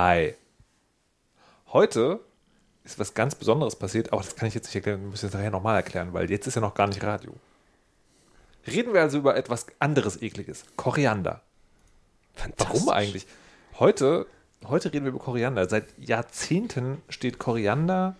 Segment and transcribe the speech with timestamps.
[0.00, 0.34] Hi.
[1.72, 2.20] Heute
[2.84, 5.32] ist was ganz Besonderes passiert, aber das kann ich jetzt nicht erklären, wir müssen es
[5.32, 7.32] nachher nochmal erklären, weil jetzt ist ja noch gar nicht Radio.
[8.64, 10.62] Reden wir also über etwas anderes Ekliges.
[10.76, 11.42] Koriander.
[12.58, 13.26] Warum eigentlich?
[13.80, 14.28] Heute,
[14.68, 15.68] heute reden wir über Koriander.
[15.68, 18.14] Seit Jahrzehnten steht Koriander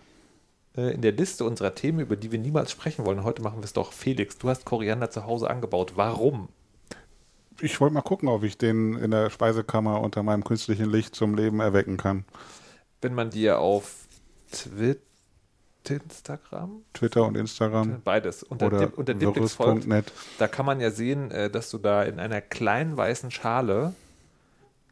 [0.75, 3.23] äh, in der Liste unserer Themen, über die wir niemals sprechen wollen.
[3.23, 3.93] Heute machen wir es doch.
[3.93, 5.93] Felix, du hast Koriander zu Hause angebaut.
[5.95, 6.49] Warum?
[7.61, 11.35] Ich wollte mal gucken, ob ich den in der Speisekammer unter meinem künstlichen Licht zum
[11.35, 12.25] Leben erwecken kann.
[13.01, 14.07] Wenn man dir auf
[14.51, 15.01] Twitter,
[15.87, 16.83] Instagram?
[16.93, 18.01] Twitter und Instagram.
[18.03, 18.43] Beides.
[18.43, 19.87] Unter, Oder Dip, unter Dimpix folgt,
[20.37, 23.93] da kann man ja sehen, äh, dass du da in einer kleinen weißen Schale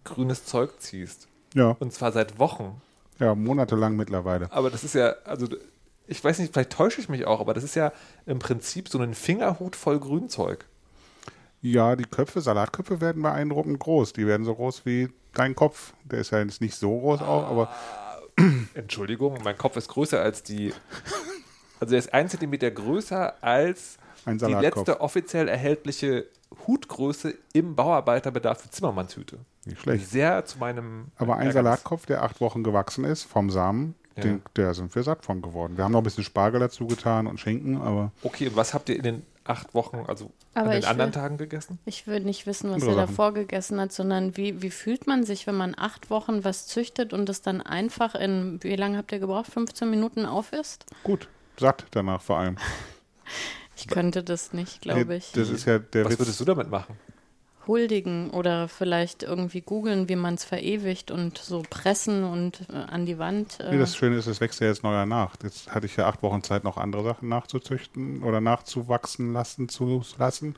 [0.04, 1.28] grünes Zeug ziehst.
[1.54, 2.82] Ja, Und zwar seit Wochen.
[3.20, 4.52] ja, monatelang mittlerweile.
[4.52, 5.48] Aber das ist ja, also
[6.08, 7.92] ich weiß nicht, vielleicht täusche ich mich auch, aber das ist ja
[8.26, 10.66] im Prinzip so ein Fingerhut voll Grünzeug.
[11.62, 14.14] Ja, die Köpfe, Salatköpfe werden beeindruckend groß.
[14.14, 15.94] Die werden so groß wie dein Kopf.
[16.04, 17.70] Der ist ja jetzt nicht so groß auch, aber
[18.76, 20.74] Entschuldigung, mein Kopf ist größer als die.
[21.80, 26.26] Also er ist ein Zentimeter größer als die letzte offiziell erhältliche
[26.66, 29.40] Hutgröße im Bauarbeiterbedarf für Zimmermannshüte.
[29.66, 30.10] Nicht schlecht.
[30.10, 31.08] Sehr zu meinem.
[31.18, 31.54] Aber ein Ärgernis.
[31.54, 34.24] Salatkopf, der acht Wochen gewachsen ist, vom Samen, Ja.
[34.24, 35.78] den, der sind wir satt von geworden.
[35.78, 38.90] Wir haben noch ein bisschen Spargel dazu getan und Schinken, aber Okay, und was habt
[38.90, 41.80] ihr in den acht Wochen, also Aber an den anderen will- Tagen gegessen?
[41.86, 43.08] Ich würde nicht wissen, was Andere er Sachen.
[43.08, 47.14] davor gegessen hat, sondern wie, wie fühlt man sich, wenn man acht Wochen was züchtet
[47.14, 50.86] und es dann einfach in, wie lange habt ihr gebraucht, 15 Minuten aufisst?
[51.04, 51.28] gut,
[51.60, 52.58] satt danach vor allem.
[53.80, 55.32] Ich könnte das nicht, glaube Nee, ich.
[55.34, 56.20] Das ist ja der Was Witz.
[56.20, 56.98] würdest du damit machen?
[57.68, 63.06] Huldigen oder vielleicht irgendwie googeln, wie man es verewigt und so pressen und äh, an
[63.06, 63.60] die Wand.
[63.60, 65.36] Äh, Nee, das Schöne ist, es wächst ja jetzt neuer nach.
[65.44, 70.02] Jetzt hatte ich ja acht Wochen Zeit, noch andere Sachen nachzuzüchten oder nachzuwachsen lassen zu
[70.18, 70.56] lassen.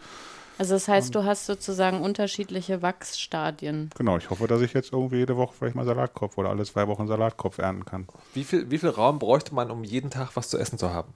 [0.58, 3.90] also das heißt, du hast sozusagen unterschiedliche Wachsstadien.
[3.98, 6.88] Genau, ich hoffe, dass ich jetzt irgendwie jede Woche vielleicht mal Salatkopf oder alle zwei
[6.88, 8.08] Wochen Salatkopf ernten kann.
[8.34, 11.14] Wie viel, wie viel Raum bräuchte man, um jeden Tag was zu essen zu haben?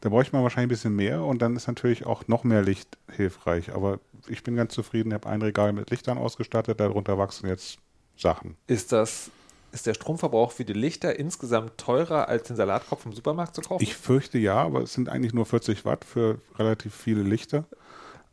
[0.00, 2.98] Da bräuchte man wahrscheinlich ein bisschen mehr und dann ist natürlich auch noch mehr Licht
[3.10, 3.72] hilfreich.
[3.74, 3.98] Aber
[4.28, 7.78] ich bin ganz zufrieden, ich habe ein Regal mit Lichtern ausgestattet, darunter wachsen jetzt
[8.16, 8.56] Sachen.
[8.66, 9.30] Ist das,
[9.72, 13.82] ist der Stromverbrauch für die Lichter insgesamt teurer, als den Salatkopf im Supermarkt zu kaufen?
[13.82, 17.64] Ich fürchte ja, aber es sind eigentlich nur 40 Watt für relativ viele Lichter.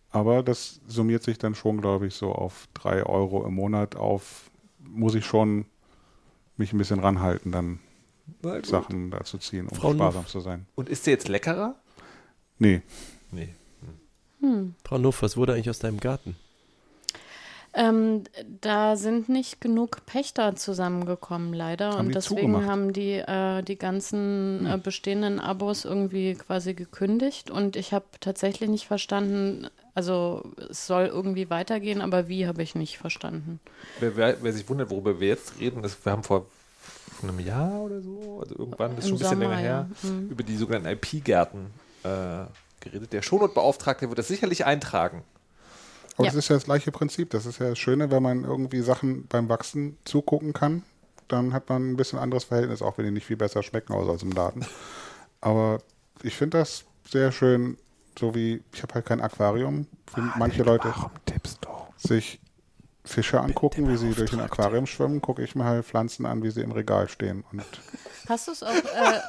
[0.09, 4.51] Aber das summiert sich dann schon, glaube ich, so auf 3 Euro im Monat auf.
[4.79, 5.65] Muss ich schon
[6.55, 7.79] mich ein bisschen ranhalten, dann.
[8.63, 10.31] Sachen da zu ziehen, um Frau sparsam Nuff.
[10.31, 10.65] zu sein.
[10.75, 11.75] Und ist der jetzt leckerer?
[12.59, 12.81] Nee,
[13.31, 13.49] Nee.
[14.83, 16.35] Frau Nuff, was wurde eigentlich aus deinem Garten?
[17.75, 18.23] Ähm,
[18.61, 21.91] da sind nicht genug Pächter zusammengekommen, leider.
[21.93, 22.67] Haben und die deswegen zugemacht?
[22.67, 27.49] haben die äh, die ganzen äh, bestehenden Abos irgendwie quasi gekündigt.
[27.49, 32.75] Und ich habe tatsächlich nicht verstanden, also es soll irgendwie weitergehen, aber wie habe ich
[32.75, 33.59] nicht verstanden.
[33.99, 36.45] Wer, wer, wer sich wundert, worüber wir jetzt reden, ist, wir haben vor
[37.23, 40.09] einem Jahr oder so, also irgendwann, das ist schon ein bisschen Sommer, länger her, ja.
[40.09, 40.29] Mhm.
[40.29, 41.67] über die sogenannten IP-Gärten
[42.03, 42.45] äh,
[42.79, 43.13] geredet.
[43.13, 45.23] Der Shownote-Beauftragte wird das sicherlich eintragen.
[46.15, 46.29] aber Ja.
[46.31, 47.29] das ist ja das gleiche Prinzip.
[47.31, 50.83] Das ist ja das Schöne, wenn man irgendwie Sachen beim Wachsen zugucken kann,
[51.27, 54.07] dann hat man ein bisschen anderes Verhältnis, auch wenn die nicht viel besser schmecken aus
[54.09, 54.65] als im Laden.
[55.41, 55.79] Aber
[56.21, 57.77] ich finde das sehr schön,
[58.19, 59.87] so wie, ich habe halt kein Aquarium.
[60.07, 60.93] Für manche Leute
[61.25, 61.69] tippst du?
[62.07, 62.39] sich
[63.05, 66.51] Fische angucken, wie sie durch ein Aquarium schwimmen, gucke ich mir halt Pflanzen an, wie
[66.51, 67.43] sie im Regal stehen.
[67.51, 67.63] Und
[68.29, 69.19] Hast du es auch, äh,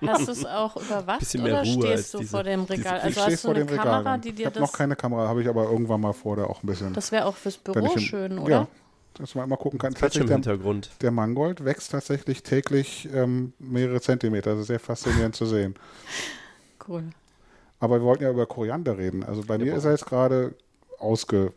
[0.06, 2.98] hast du es auch überwacht Bisschen mehr oder stehst du diese- vor dem Regal?
[2.98, 4.20] ich Also stehe hast du vor eine dem Kamera, Regal.
[4.20, 6.62] die ich dir habe noch keine Kamera, habe ich aber irgendwann mal vor, da auch
[6.62, 6.92] ein bisschen.
[6.92, 8.68] das wäre auch fürs Büro ich im- schön, Ja, oder?
[9.14, 9.92] dass man mal gucken kann.
[9.92, 10.90] Quatsch im Tatsächlich, der, Hintergrund.
[11.02, 14.52] der Mangold wächst tatsächlich täglich ähm, mehrere Zentimeter.
[14.52, 15.74] Das ist sehr faszinierend zu sehen.
[16.86, 17.04] Cool.
[17.80, 19.24] Aber wir wollten ja über Koriander reden.
[19.24, 19.78] Also bei mir warum?
[19.78, 20.54] ist er jetzt gerade
[20.98, 21.52] ausge,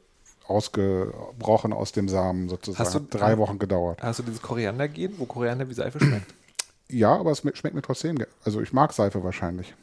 [0.48, 2.80] ausgebrochen aus dem Samen sozusagen.
[2.86, 4.02] Hast du- Hat drei Wochen gedauert.
[4.02, 6.34] Hast du dieses Koriander-Gen, wo Koriander wie Seife schmeckt?
[6.90, 8.18] Ja, aber es schmeckt mir trotzdem.
[8.44, 9.74] Also ich mag Seife wahrscheinlich.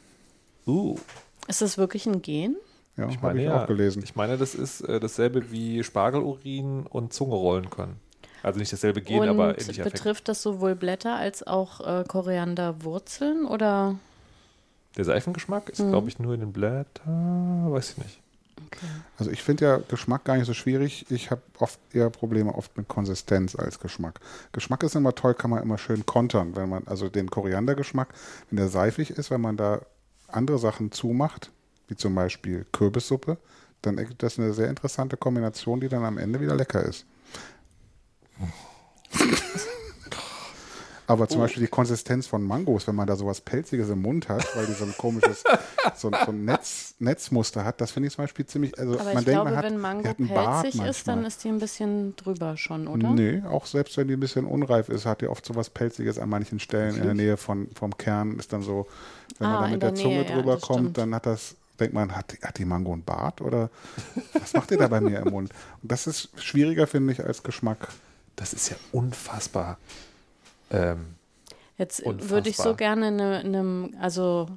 [0.67, 0.97] Uh,
[1.47, 2.55] Ist das wirklich ein Gen?
[2.97, 3.63] Ja, ich habe meine ich ja.
[3.63, 4.01] auch gelesen.
[4.03, 7.99] Ich meine, das ist äh, dasselbe wie Spargelurin und Zunge rollen können.
[8.43, 9.93] Also nicht dasselbe Gen, aber Und ähnlicher Effekt.
[9.95, 13.95] betrifft das sowohl Blätter als auch äh, Korianderwurzeln oder?
[14.97, 15.89] Der Seifengeschmack ist, Mhm.
[15.89, 18.20] glaube ich, nur in den Blättern, weiß ich nicht.
[19.17, 21.05] Also ich finde ja Geschmack gar nicht so schwierig.
[21.09, 24.19] Ich habe oft eher Probleme oft mit Konsistenz als Geschmack.
[24.51, 28.13] Geschmack ist immer toll, kann man immer schön kontern, wenn man also den Koriandergeschmack,
[28.49, 29.81] wenn der seifig ist, wenn man da
[30.27, 31.51] andere Sachen zumacht,
[31.87, 33.37] wie zum Beispiel Kürbissuppe,
[33.81, 37.05] dann ergibt das eine sehr interessante Kombination, die dann am Ende wieder lecker ist.
[41.11, 41.43] Aber zum Oh.
[41.43, 44.71] Beispiel die Konsistenz von Mangos, wenn man da sowas Pelziges im Mund hat, weil die
[44.73, 45.43] so ein komisches,
[45.95, 49.03] so, ein- so ein Netz, Netzmuster hat, das finde ich zum Beispiel ziemlich, also Aber
[49.03, 51.27] man ich denkt, glaube, man hat, wenn Mango hat einen Bart pelzig ist, dann manchmal.
[51.27, 53.09] ist die ein bisschen drüber schon, oder?
[53.09, 56.29] Nee, auch selbst wenn die ein bisschen unreif ist, hat die oft sowas Pelziges an
[56.29, 58.37] manchen Stellen in der Nähe von, vom Kern.
[58.39, 58.87] Ist dann so,
[59.39, 60.97] wenn Ah, man da mit der der Zunge Nähe, ja, drüber das kommt, stimmt.
[60.97, 63.69] dann hat das, denkt man, hat, die- hat die Mango einen Bart oder
[64.33, 65.51] was macht ihr da bei mir im Mund?
[65.81, 67.89] Und das ist schwieriger, finde ich, als Geschmack.
[68.37, 69.77] Das ist ja unfassbar.
[70.71, 71.15] Ähm,
[71.77, 72.29] Jetzt Unfassbar.
[72.29, 74.47] würde ich so gerne in ne- in einem, also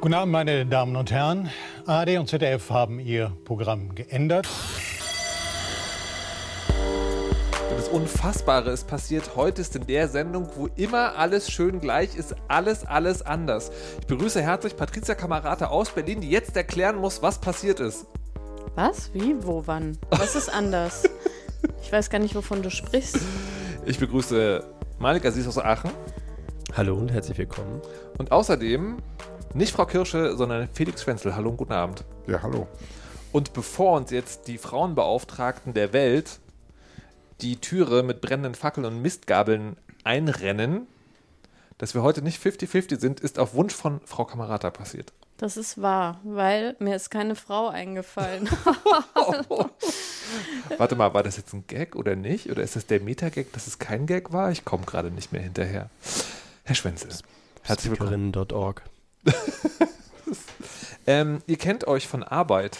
[0.00, 1.50] Guten Abend, meine Damen und Herren.
[1.86, 4.46] ARD und ZDF haben ihr Programm geändert.
[7.96, 9.36] Unfassbare ist passiert.
[9.36, 13.70] Heute ist in der Sendung, wo immer alles schön gleich ist, alles, alles anders.
[14.02, 18.04] Ich begrüße herzlich Patricia Kamerata aus Berlin, die jetzt erklären muss, was passiert ist.
[18.74, 19.14] was?
[19.14, 19.34] Wie?
[19.40, 19.62] Wo?
[19.64, 19.96] Wann?
[20.10, 21.04] Was ist anders?
[21.82, 23.18] ich weiß gar nicht, wovon du sprichst.
[23.86, 24.62] Ich begrüße
[24.98, 25.90] Malik Aziz aus Aachen
[26.76, 27.80] Hallo und herzlich willkommen.
[28.18, 28.98] und außerdem
[29.54, 31.34] nicht Frau Kirsche, sondern Felix Schwenzel.
[31.34, 32.04] Hallo und guten Abend.
[32.26, 32.68] Ja, hallo.
[33.32, 36.40] Und bevor uns jetzt die Frauenbeauftragten der Welt
[37.40, 40.86] die Türe mit brennenden Fackeln und Mistgabeln einrennen,
[41.78, 45.12] dass wir heute nicht 50-50 sind, ist auf Wunsch von Frau Kamerata passiert.
[45.36, 48.48] Das ist wahr, weil mir ist keine Frau eingefallen.
[50.78, 52.50] Warte mal, war das jetzt ein Gag oder nicht?
[52.50, 54.50] Oder ist das der Meta-Gag, dass es kein Gag war?
[54.50, 55.90] Ich komme gerade nicht mehr hinterher.
[56.64, 57.10] Herr Schwenzel,
[57.62, 58.32] herzlich willkommen.
[61.08, 62.78] Ähm, ihr kennt euch von Arbeit.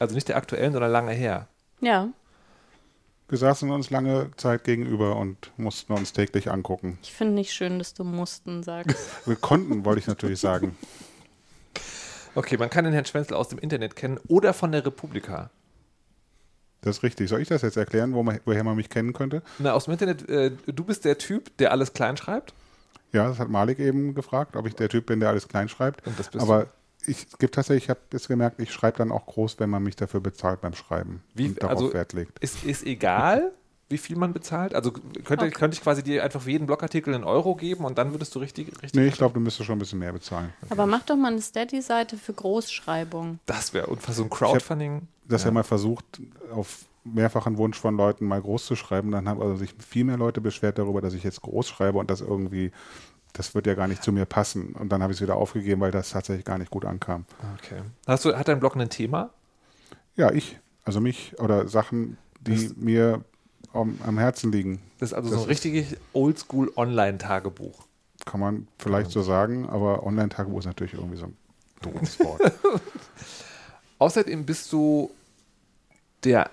[0.00, 1.46] Also nicht der aktuellen, sondern lange her.
[1.80, 2.08] ja,
[3.28, 6.98] Wir saßen uns lange Zeit gegenüber und mussten uns täglich angucken.
[7.02, 8.96] ich finde nicht schön, dass du mussten sagst.
[9.26, 10.76] Wir konnten, wollte ich natürlich sagen.
[12.34, 15.50] Okay, man kann den Herrn Schwenzel aus dem Internet kennen oder von der Republika.
[16.82, 17.30] Das ist richtig.
[17.30, 19.42] Soll ich das jetzt erklären, wo man, woher man mich kennen könnte?
[19.58, 22.52] Na, aus dem Internet, äh, du bist der Typ, der alles klein schreibt.
[23.12, 26.06] Ja, das hat Malik eben gefragt, ob ich der Typ bin, der alles klein schreibt.
[26.06, 26.66] Und das bist Aber
[27.06, 29.82] ich es gibt tatsächlich, ich habe jetzt gemerkt, ich schreibe dann auch groß, wenn man
[29.82, 32.38] mich dafür bezahlt beim Schreiben Wie- und darauf also- Wert legt.
[32.38, 33.52] Ist, ist egal,
[33.90, 34.74] wie viel man bezahlt?
[34.74, 35.50] Also könnte, Okay.
[35.50, 38.38] könnte ich quasi dir einfach für jeden Blogartikel einen Euro geben und dann würdest du
[38.38, 38.94] richtig, richtig.
[38.94, 40.52] Nee, ich glaube, du müsstest schon ein bisschen mehr bezahlen.
[40.70, 43.38] Aber mach doch mal eine Steady-Seite für Großschreibung.
[43.46, 45.06] Das wäre unfassbar so ein Crowdfunding.
[45.28, 45.50] Das ja.
[45.50, 46.04] mal versucht,
[46.50, 49.10] auf mehrfachen Wunsch von Leuten mal groß zu schreiben.
[49.10, 52.10] Dann haben also sich viel mehr Leute beschwert darüber, dass ich jetzt groß schreibe und
[52.10, 52.72] das irgendwie,
[53.34, 54.72] das wird ja gar nicht zu mir passen.
[54.72, 57.26] Und dann habe ich es wieder aufgegeben, weil das tatsächlich gar nicht gut ankam.
[57.58, 57.82] Okay.
[58.06, 59.30] Hast du, hat dein Blog ein Thema?
[60.16, 63.22] Ja, ich, also mich oder Sachen, die mir
[63.72, 67.84] am, am Herzen liegen, Das ist also Das so ein richtiges Oldschool Online-Tagebuch.
[68.24, 71.36] kann man vielleicht so sagen, aber Online-Tagebuch ist natürlich irgendwie so ein
[71.82, 72.40] doofes Wort.
[73.98, 75.10] Außerdem bist du
[76.22, 76.50] der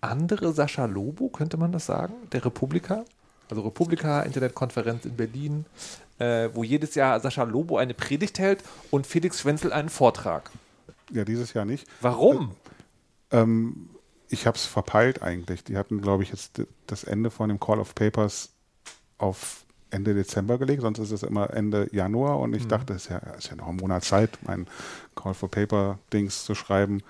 [0.00, 2.14] andere Sascha Lobo, könnte man das sagen?
[2.32, 3.04] Der Republika?
[3.48, 5.64] Also Republika, Internetkonferenz in Berlin,
[6.18, 10.50] äh, wo jedes Jahr Sascha Lobo eine Predigt hält und Felix Schwenzel einen Vortrag.
[11.12, 11.86] ja, dieses Jahr nicht.
[12.00, 12.52] Warum?
[13.30, 13.90] Ähm,
[14.28, 15.64] ich habe es verpeilt eigentlich.
[15.64, 18.50] Die hatten, glaube ich, jetzt das Ende von dem Call of Papers
[19.18, 23.10] auf Ende Dezember gelegt, sonst ist es immer Ende Januar und ich dachte, es ist
[23.10, 24.66] ja, ist ja noch ein Monat Zeit, mein
[25.14, 27.02] Call for Paper Dings zu schreiben.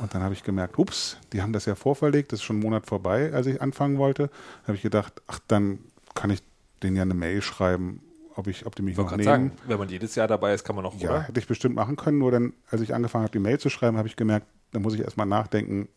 [0.00, 2.60] Und dann habe ich gemerkt, ups, die haben das ja vorverlegt, das ist schon ein
[2.62, 4.30] Monat vorbei, als ich anfangen wollte.
[4.64, 5.78] habe ich gedacht, ach, dann
[6.14, 6.42] kann ich
[6.82, 8.00] denen ja eine Mail schreiben,
[8.34, 9.22] ob, ich, ob die mich Ich noch nehmen.
[9.24, 11.22] sagen, wenn man jedes Jahr dabei ist, kann man noch, Ja, oder?
[11.24, 13.98] hätte ich bestimmt machen können, nur dann, als ich angefangen habe, die Mail zu schreiben,
[13.98, 15.88] habe ich gemerkt, da muss ich erstmal nachdenken,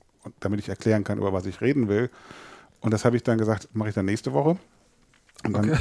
[0.41, 2.09] damit ich erklären kann, über was ich reden will.
[2.81, 4.57] Und das habe ich dann gesagt, mache ich dann nächste Woche.
[5.45, 5.79] Und dann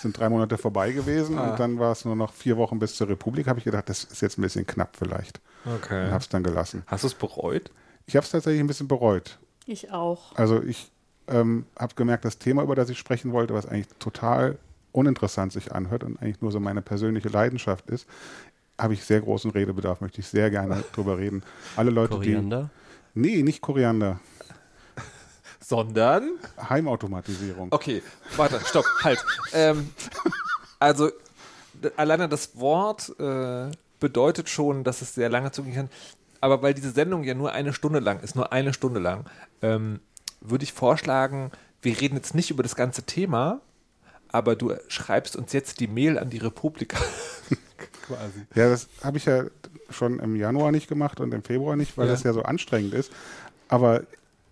[0.00, 1.50] sind drei Monate vorbei gewesen Ah.
[1.50, 3.46] und dann war es nur noch vier Wochen bis zur Republik.
[3.46, 5.40] Habe ich gedacht, das ist jetzt ein bisschen knapp vielleicht.
[5.64, 6.06] Und Okay.
[6.10, 6.82] habe es dann gelassen.
[6.86, 7.70] Hast du es bereut?
[8.06, 9.38] Ich habe es tatsächlich ein bisschen bereut.
[9.66, 10.36] Ich auch.
[10.36, 10.90] Also ich
[11.28, 14.58] ähm, habe gemerkt, das Thema, über das ich sprechen wollte, was eigentlich total
[14.92, 18.06] uninteressant sich anhört und eigentlich nur so meine persönliche Leidenschaft ist,
[18.78, 21.42] habe ich sehr großen Redebedarf, möchte ich sehr gerne drüber reden.
[21.76, 22.70] Alle Leute, Koriander.
[23.14, 23.20] die.
[23.20, 24.20] Nee, nicht Koriander.
[25.68, 26.38] Sondern?
[26.68, 27.68] Heimautomatisierung.
[27.72, 28.00] Okay,
[28.36, 29.24] warte, stopp, halt.
[29.52, 29.90] Ähm,
[30.78, 31.10] also,
[31.96, 35.90] alleine das Wort äh, bedeutet schon, dass es sehr lange zugehen kann.
[36.40, 39.24] Aber weil diese Sendung ja nur eine Stunde lang ist, nur eine Stunde lang,
[39.60, 39.98] ähm,
[40.40, 41.50] würde ich vorschlagen,
[41.82, 43.60] wir reden jetzt nicht über das ganze Thema,
[44.30, 46.98] aber du schreibst uns jetzt die Mail an die Republika.
[48.06, 48.46] Quasi.
[48.54, 49.44] Ja, das habe ich ja
[49.90, 52.12] schon im Januar nicht gemacht und im Februar nicht, weil Ja.
[52.12, 53.10] das ja so anstrengend ist.
[53.68, 54.02] Aber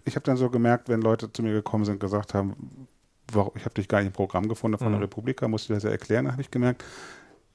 [0.04, 2.86] ich habe dann so gemerkt, wenn Leute zu mir gekommen sind und gesagt haben,
[3.54, 4.92] ich habe dich gar nicht im Programm gefunden von Mhm.
[4.92, 6.84] der Republika, musste das ja erklären, habe ich gemerkt,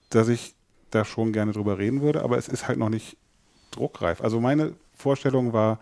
[0.10, 0.56] dass ich
[0.90, 3.18] da schon gerne drüber reden würde, aber es ist halt noch nicht
[3.72, 4.22] druckreif.
[4.22, 5.80] Also meine Vorstellung war,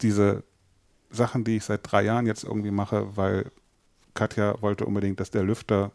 [0.00, 0.42] diese
[1.10, 3.50] Sachen, die ich seit drei Jahren jetzt irgendwie mache, weil
[4.14, 5.92] Katja wollte unbedingt, dass der Lüfter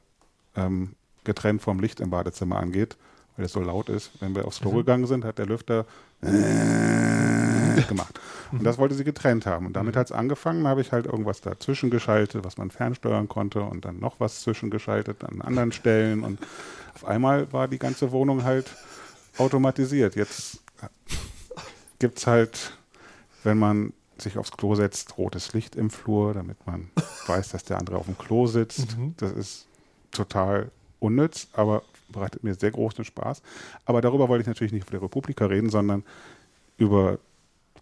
[0.55, 0.93] ähm,
[1.25, 2.95] getrennt vom Licht im Badezimmer angeht,
[3.35, 4.11] weil es so laut ist.
[4.21, 5.85] Wenn wir aufs Klo gegangen sind, hat der Lüfter
[7.85, 8.19] gemacht.
[8.51, 9.65] Und das wollte sie getrennt haben.
[9.65, 13.61] Und damit hat es angefangen, habe ich halt irgendwas dazwischen geschaltet, was man fernsteuern konnte
[13.61, 16.23] und dann noch was zwischengeschaltet an anderen Stellen.
[16.23, 16.39] Und
[16.95, 18.75] auf einmal war die ganze Wohnung halt
[19.37, 20.15] automatisiert.
[20.15, 20.59] Jetzt
[21.99, 22.77] gibt es halt,
[23.43, 26.89] wenn man sich aufs Klo setzt, rotes Licht im Flur, damit man
[27.27, 28.97] weiß, dass der andere auf dem Klo sitzt.
[29.17, 29.67] Das ist
[30.11, 33.41] total unnütz, aber bereitet mir sehr großen Spaß.
[33.85, 36.03] Aber darüber wollte ich natürlich nicht für die Republika reden, sondern
[36.77, 37.19] über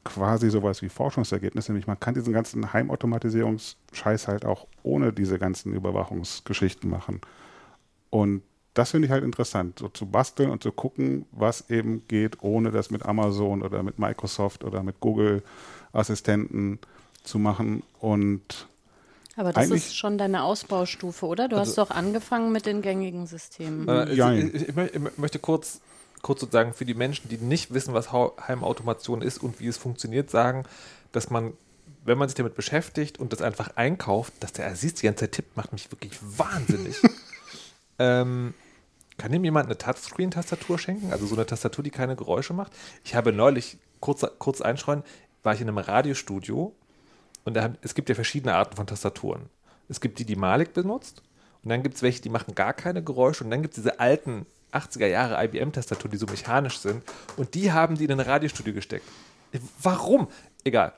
[0.05, 1.71] quasi sowas wie Forschungsergebnisse.
[1.73, 7.19] Nämlich man kann diesen ganzen Heimautomatisierungsscheiß halt auch ohne diese ganzen Überwachungsgeschichten machen.
[8.09, 8.41] Und
[8.73, 12.71] das finde ich halt interessant, so zu basteln und zu gucken, was eben geht, ohne
[12.71, 15.43] das mit Amazon oder mit Microsoft oder mit Google
[15.93, 16.79] Assistenten
[17.23, 17.83] zu machen.
[17.99, 18.67] Und
[19.37, 21.47] Aber das Eigentlich- ist schon deine Ausbaustufe, oder?
[21.47, 23.87] Du hast doch angefangen mit den gängigen Systemen.
[23.87, 25.81] Äh, ich, ich, ich möchte kurz,
[26.25, 30.31] kurz sozusagen für die Menschen, die nicht wissen, was Heimautomation ist und wie es funktioniert,
[30.31, 30.63] sagen,
[31.11, 31.53] dass man,
[32.03, 35.33] wenn man sich damit beschäftigt und das einfach einkauft, dass der Aziz die ganze Zeit
[35.33, 36.99] tippt, macht mich wirklich wahnsinnig.
[37.99, 38.55] ähm,
[39.19, 41.11] kann ihm jemand eine Touchscreen-Tastatur schenken?
[41.11, 42.71] Also so eine Tastatur, die keine Geräusche macht?
[43.03, 45.03] Ich habe neulich, kurz, kurz einschreuen,
[45.43, 46.73] war ich in einem Radiostudio
[47.43, 49.43] und haben- es gibt ja verschiedene Arten von Tastaturen.
[49.89, 51.21] Es gibt die, die Malik benutzt
[51.61, 53.99] und dann gibt es welche, die machen gar keine Geräusche und dann gibt es diese
[53.99, 57.03] alten 80er Jahre IBM-Tastaturen, die so mechanisch sind
[57.37, 59.05] und die haben die in ein Radiostudio gesteckt.
[59.81, 60.27] Warum?
[60.63, 60.93] Egal.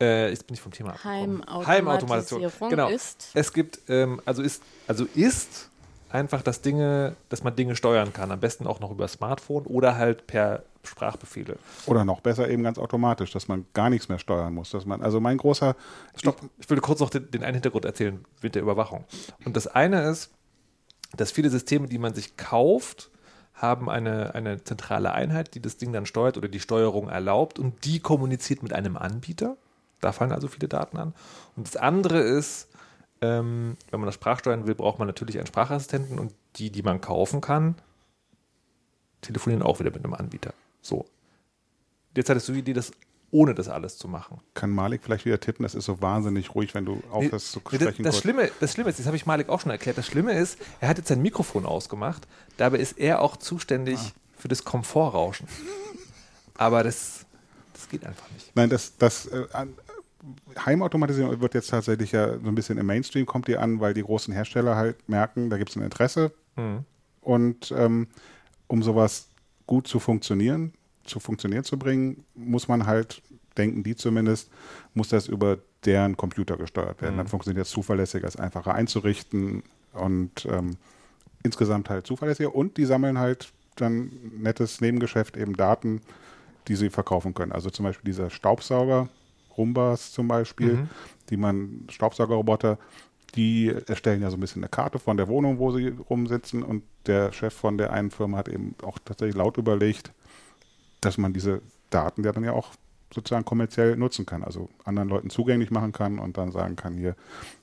[0.00, 1.44] Äh, jetzt bin ich vom Thema abgekommen.
[1.66, 2.88] Heimautomatisierung Genau.
[2.88, 3.30] ist?
[3.34, 5.68] Es gibt, ähm, also ist, also ist
[6.08, 8.30] einfach, dass Dinge, dass man Dinge steuern kann.
[8.32, 11.56] Am besten auch noch über Smartphone oder halt per Sprachbefehle.
[11.86, 14.70] oder noch besser eben ganz automatisch, dass man gar nichts mehr steuern muss.
[14.70, 15.76] Dass man, also mein großer
[16.16, 19.04] Stopp, ich will kurz noch den, den einen Hintergrund erzählen mit der Überwachung.
[19.44, 20.30] Und das eine ist,
[21.14, 23.10] dass viele Systeme, die man sich kauft,
[23.60, 27.84] haben eine, eine zentrale Einheit, die das Ding dann steuert oder die Steuerung erlaubt und
[27.84, 29.56] die kommuniziert mit einem Anbieter.
[30.00, 31.14] Da fallen also viele Daten an.
[31.56, 32.68] Und das andere ist,
[33.20, 37.00] ähm, wenn man das sprachsteuern will, braucht man natürlich einen Sprachassistenten und die, die man
[37.00, 37.74] kaufen kann,
[39.20, 40.54] telefonieren auch wieder mit einem Anbieter.
[40.80, 41.04] So.
[42.16, 42.92] Jetzt hattest du die Idee, das
[43.32, 44.40] ohne das alles zu machen.
[44.54, 47.78] kann Malik vielleicht wieder tippen, das ist so wahnsinnig ruhig, wenn du aufhörst zu Nee,
[47.78, 48.02] das, sprechen.
[48.04, 48.22] das, kurz.
[48.22, 50.88] Schlimme, das Schlimme ist, das habe ich Malik auch schon erklärt, das Schlimme ist, er
[50.88, 54.10] hat jetzt sein Mikrofon ausgemacht, dabei ist er auch zuständig Ah.
[54.36, 55.46] für das Komfortrauschen.
[56.56, 57.24] Aber das,
[57.72, 58.50] das geht einfach nicht.
[58.54, 59.46] Nein, das, das äh,
[60.64, 64.02] Heimautomatisierung wird jetzt tatsächlich ja so ein bisschen im Mainstream, kommt die an, weil die
[64.02, 66.32] großen Hersteller halt merken, da gibt es ein Interesse.
[66.56, 66.84] Mhm.
[67.20, 68.08] Und ähm,
[68.66, 69.28] um sowas
[69.66, 70.72] gut zu funktionieren,
[71.10, 73.22] zu funktionieren zu bringen, muss man halt,
[73.58, 74.50] denken die zumindest,
[74.94, 77.16] muss das über deren Computer gesteuert werden.
[77.16, 79.62] Dann funktioniert das zuverlässiger, ist einfacher einzurichten
[79.92, 80.76] und ähm,
[81.42, 82.54] insgesamt halt zuverlässiger.
[82.54, 86.00] Und die sammeln halt dann nettes Nebengeschäft, eben Daten,
[86.68, 87.52] die sie verkaufen können.
[87.52, 89.08] Also zum Beispiel dieser Staubsauger,
[89.56, 90.86] Rumbas zum Beispiel,
[91.30, 92.78] die man, Staubsaugerroboter,
[93.34, 96.82] die erstellen ja so ein bisschen eine Karte von der Wohnung, wo sie rumsitzen und
[97.06, 100.12] der Chef von der einen Firma hat eben auch tatsächlich laut überlegt,
[101.00, 102.72] dass man diese Daten ja dann ja auch
[103.12, 107.16] sozusagen kommerziell nutzen kann, also anderen Leuten zugänglich machen kann und dann sagen kann, hier,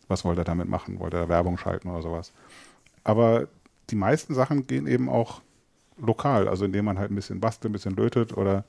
[0.07, 0.99] was wollt ihr damit machen?
[0.99, 2.33] Wollt ihr Werbung schalten oder sowas?
[3.03, 3.47] Aber
[3.89, 5.41] die meisten Sachen gehen eben auch
[5.97, 8.65] lokal, also indem man halt ein bisschen bastelt, ein bisschen lötet oder,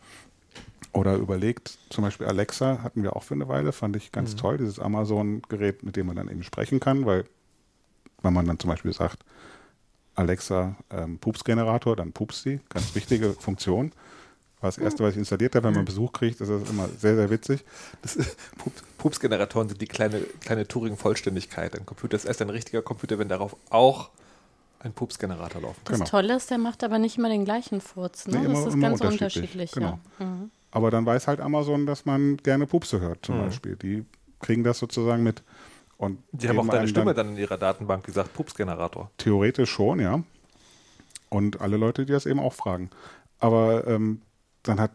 [0.92, 1.78] oder überlegt.
[1.90, 5.82] Zum Beispiel Alexa hatten wir auch für eine Weile, fand ich ganz toll, dieses Amazon-Gerät,
[5.82, 7.24] mit dem man dann eben sprechen kann, weil
[8.22, 9.24] wenn man dann zum Beispiel sagt,
[10.14, 13.92] Alexa ähm, Pupsgenerator, dann pupst sie, ganz wichtige Funktion.
[14.60, 17.14] War das erste, was ich installiert habe, wenn man Besuch kriegt, ist das immer sehr,
[17.14, 17.64] sehr witzig.
[18.98, 21.78] Pupsgeneratoren sind die kleine, kleine Turing-Vollständigkeit.
[21.78, 24.10] Ein Computer ist erst ein richtiger Computer, wenn darauf auch
[24.80, 25.98] ein Pupsgenerator laufen kann.
[26.00, 26.10] Das Genau.
[26.10, 28.26] Tolle ist, der macht aber nicht immer den gleichen Furz.
[28.26, 28.38] Ne?
[28.38, 29.72] Nee, immer- das ist ganz unterschiedlich, unterschiedlich.
[29.72, 29.98] genau.
[30.18, 30.26] Ja.
[30.26, 30.50] Mhm.
[30.70, 33.44] Aber dann weiß halt Amazon, dass man gerne Pupse hört, zum Mhm.
[33.46, 33.76] Beispiel.
[33.76, 34.04] Die
[34.40, 35.42] kriegen das sozusagen mit.
[35.96, 39.10] Und Die haben auch deine Stimme dann dann in ihrer Datenbank gesagt, Pupsgenerator.
[39.18, 40.22] Theoretisch schon, ja.
[41.28, 42.90] Und alle Leute, die das eben auch fragen.
[43.40, 44.22] Aber ähm,
[44.68, 44.92] dann hat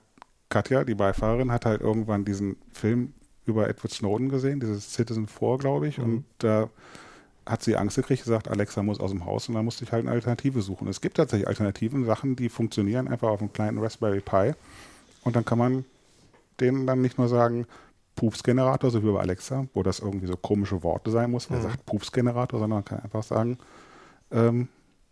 [0.50, 3.14] Katja, die Beifahrerin, hat halt irgendwann diesen Film
[3.46, 6.00] über Edward Snowden gesehen, dieses Citizen 4, glaube ich.
[6.00, 6.70] Und da
[7.46, 10.06] hat sie Angst gekriegt, gesagt, Alexa muss aus dem Haus und dann musste ich halt
[10.06, 10.88] eine Alternative suchen.
[10.88, 14.54] Es gibt tatsächlich Alternativen, Sachen, die funktionieren einfach auf einem kleinen Raspberry Pi.
[15.24, 15.86] Und dann kann man
[16.60, 17.66] denen dann nicht nur sagen,
[18.16, 21.50] Pupsgenerator, so wie bei Alexa, wo das irgendwie so komische Worte sein muss.
[21.50, 21.64] Wer Mhm.
[21.64, 23.58] sagt Pupsgenerator, sondern man kann einfach sagen,
[24.32, 24.68] ähm,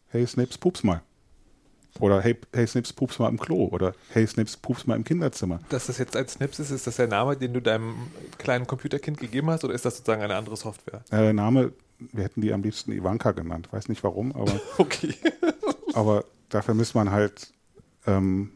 [0.10, 1.01] hey Snips, pups mal.
[2.00, 3.65] Oder hey, hey Snips, pups mal im Klo.
[3.71, 5.60] Oder hey Snips, pups mal im Kinderzimmer.
[5.69, 7.95] Dass das jetzt ein Snips ist, ist das der Name, den du deinem
[8.38, 11.03] kleinen Computerkind gegeben hast oder ist das sozusagen eine andere Software?
[11.12, 13.67] Äh, Name, wir hätten die am liebsten Ivanka genannt.
[13.71, 15.13] Weiß nicht warum, aber, Okay.
[15.93, 17.51] aber dafür müsste man halt
[18.07, 18.51] ähm,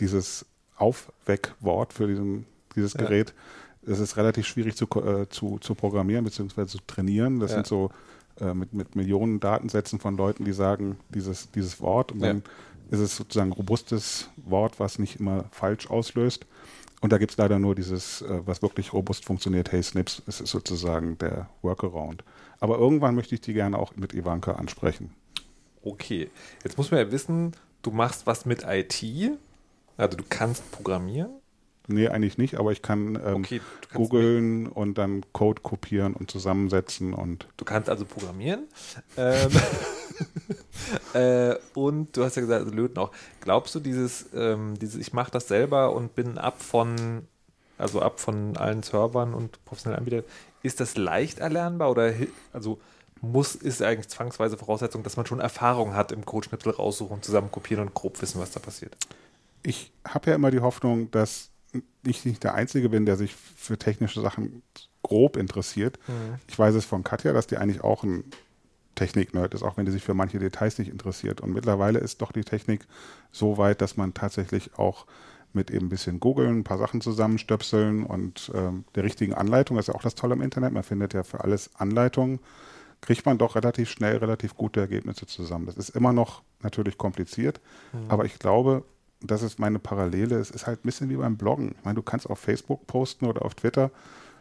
[0.00, 0.46] dieses
[0.76, 3.00] Aufweckwort für diesen, dieses Ja.
[3.00, 3.34] Gerät,
[3.86, 6.66] es ist relativ schwierig zu, äh, zu, zu programmieren bzw.
[6.66, 7.40] zu trainieren.
[7.40, 7.56] Das Ja.
[7.56, 7.90] sind so
[8.40, 12.28] äh, mit, mit Millionen Datensätzen von Leuten, die sagen dieses, dieses Wort und Ja.
[12.28, 12.42] dann
[12.90, 16.46] ist es sozusagen ein robustes Wort, was nicht immer falsch auslöst.
[17.00, 20.40] Und da gibt es leider nur dieses, äh, was wirklich robust funktioniert, Hey Snips, es
[20.40, 22.24] ist sozusagen der Workaround.
[22.58, 25.14] Aber irgendwann möchte ich die gerne auch mit Ivanka ansprechen.
[25.82, 26.30] Okay.
[26.62, 29.02] Jetzt muss man ja wissen, du machst was mit IT.
[29.96, 31.30] Also du kannst programmieren.
[31.86, 33.60] Nee, eigentlich nicht, aber ich kann ähm, Okay,
[33.94, 38.68] googeln und dann Code kopieren und zusammensetzen und Du kannst also programmieren.
[39.16, 39.50] Ähm,
[41.14, 43.12] äh, und du hast ja gesagt, also löten auch.
[43.40, 47.26] Glaubst du, dieses, ähm, dieses ich mache das selber und bin ab von,
[47.78, 50.24] also ab von allen Servern und professionellen Anbietern,
[50.62, 52.12] ist das leicht erlernbar oder
[52.52, 52.80] also
[53.22, 57.88] muss, ist eigentlich zwangsweise Voraussetzung, dass man schon Erfahrung hat im Codeschnipsel raussuchen, zusammen kopieren
[57.88, 58.96] und grob wissen, was da passiert?
[59.62, 61.50] ich habe ja immer die Hoffnung, dass
[62.04, 64.62] ich nicht der Einzige bin, der sich für technische Sachen
[65.02, 65.98] grob interessiert.
[66.48, 68.24] Ich weiß es von Katja, dass die eigentlich auch ein
[69.00, 71.40] Technik-Nerd ist, auch wenn die sich für manche Details nicht interessiert.
[71.40, 72.86] Und mittlerweile ist doch die Technik
[73.32, 75.06] so weit, dass man tatsächlich auch
[75.54, 79.84] mit eben ein bisschen googeln, ein paar Sachen zusammenstöpseln und ähm, der richtigen Anleitung, das
[79.84, 82.40] ist ja auch das Tolle im Internet, man findet ja für alles Anleitungen,
[83.00, 85.66] kriegt man doch relativ schnell relativ gute Ergebnisse zusammen.
[85.66, 87.60] Das ist immer noch natürlich kompliziert,
[88.08, 88.84] aber ich glaube,
[89.22, 90.36] das ist meine Parallele.
[90.38, 91.74] Es ist halt ein bisschen wie beim Bloggen.
[91.78, 93.90] Ich meine, du kannst auf Facebook posten oder auf Twitter,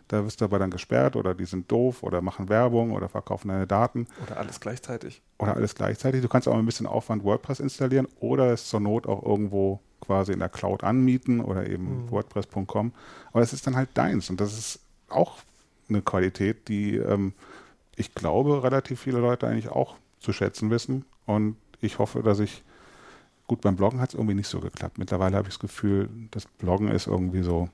[0.10, 3.48] da wirst du aber dann gesperrt oder die sind doof oder machen Werbung oder verkaufen
[3.48, 5.22] deine Daten Oder alles gleichzeitig?
[5.38, 6.22] oder alles gleichzeitig.
[6.22, 10.34] Du kannst auch ein bisschen Aufwand WordPress installieren oder es zur Not auch irgendwo quasi
[10.34, 12.92] in der Cloud anmieten oder eben WordPress.com.
[13.32, 15.38] Aber es ist dann halt deins und das ist auch
[15.88, 17.34] eine Qualität, die ähm,
[17.96, 21.06] ich glaube, relativ viele Leute eigentlich auch zu schätzen wissen.
[21.26, 22.64] Und ich hoffe, dass ich
[23.48, 24.98] gut beim Bloggen hat es irgendwie nicht so geklappt.
[24.98, 27.68] Mittlerweile habe ich das Gefühl, das Bloggen ist irgendwie so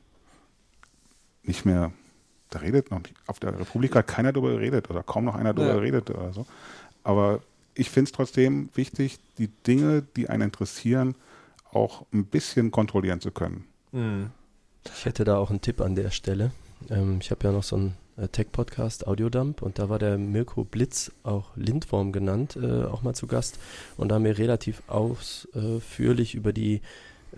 [1.44, 1.92] nicht mehr.
[2.50, 3.16] Da redet noch nicht.
[3.28, 5.80] Auf der Republik hat keiner darüber geredet oder kaum noch einer darüber Ja.
[5.80, 6.46] geredet oder so.
[7.04, 7.42] Aber
[7.74, 11.16] ich finde es trotzdem wichtig, die Dinge, die einen interessieren,
[11.72, 13.66] auch ein bisschen kontrollieren zu können.
[13.92, 14.32] Mhm.
[14.96, 16.52] Ich hätte da auch einen Tipp an der Stelle.
[16.90, 20.64] Ähm, ich habe ja noch so einen äh, Tech-Podcast, Audiodump, und da war der Mirko
[20.64, 23.60] Blitz, auch Lindworm genannt, äh, auch mal zu Gast.
[23.98, 26.82] Und da haben wir relativ ausführlich über die,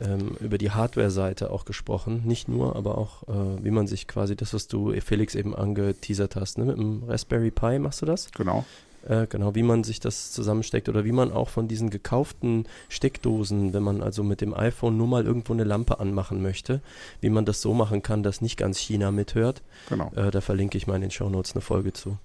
[0.01, 2.23] ähm, über die Hardware-Seite auch gesprochen.
[2.25, 6.35] Nicht nur, aber auch, äh, wie man sich quasi das, was du, Felix, eben angeteasert
[6.35, 6.65] hast, ne?
[6.65, 8.31] mit dem Raspberry Pi machst du das?
[8.31, 8.65] Genau.
[9.07, 13.73] Äh, genau, wie man sich das zusammensteckt oder wie man auch von diesen gekauften Steckdosen,
[13.73, 16.81] wenn man also mit dem iPhone nur mal irgendwo eine Lampe anmachen möchte,
[17.21, 19.61] wie man das so machen kann, dass nicht ganz China mithört.
[19.89, 20.11] Genau.
[20.15, 22.17] Äh, da verlinke ich mal in den Shownotes eine Folge zu.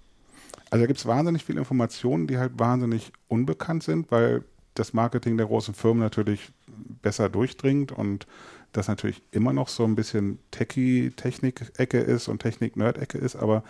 [0.71, 4.43] Also da gibt es wahnsinnig viele Informationen, die halt wahnsinnig unbekannt sind, weil
[4.75, 6.51] das Marketing der großen Firmen natürlich
[7.03, 8.27] besser durchdringt und
[8.73, 13.65] das natürlich immer noch so ein bisschen Techie-Technik-Ecke ist und Technik-Nerd-Ecke ist, aber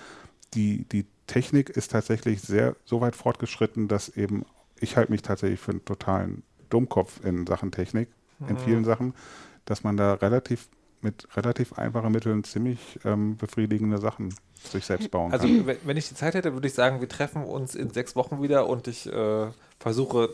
[0.54, 4.44] die, die Technik ist tatsächlich sehr so weit fortgeschritten, dass eben
[4.80, 8.08] ich halte mich tatsächlich für einen totalen Dummkopf in Sachen Technik,
[8.48, 9.14] in vielen Sachen,
[9.64, 10.68] dass man da relativ
[11.00, 15.66] mit relativ einfachen Mitteln ziemlich ähm, befriedigende Sachen sich selbst bauen Also, kann.
[15.66, 18.40] wenn, wenn ich die Zeit hätte, würde ich sagen, wir treffen uns in sechs Wochen
[18.40, 19.48] wieder und ich äh,
[19.80, 20.30] versuche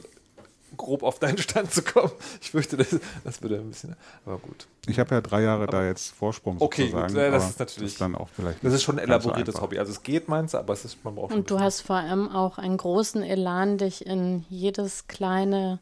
[0.76, 2.12] grob auf deinen Stand zu kommen.
[2.40, 2.88] Ich fürchte, das,
[3.24, 3.96] das würde ein bisschen.
[4.26, 4.66] Aber gut.
[4.86, 7.96] Ich habe ja drei Jahre da jetzt Vorsprung Okay, gut, ja, das aber ist natürlich-
[7.98, 9.66] dann auch vielleicht Das ist schon ein so elaboriertes einfach.
[9.66, 9.78] Hobby.
[9.78, 11.32] Also, es geht, meinst du, aber es ist, man braucht.
[11.34, 15.78] Und du hast vor allem auch einen großen Elan, dich in jedes kleine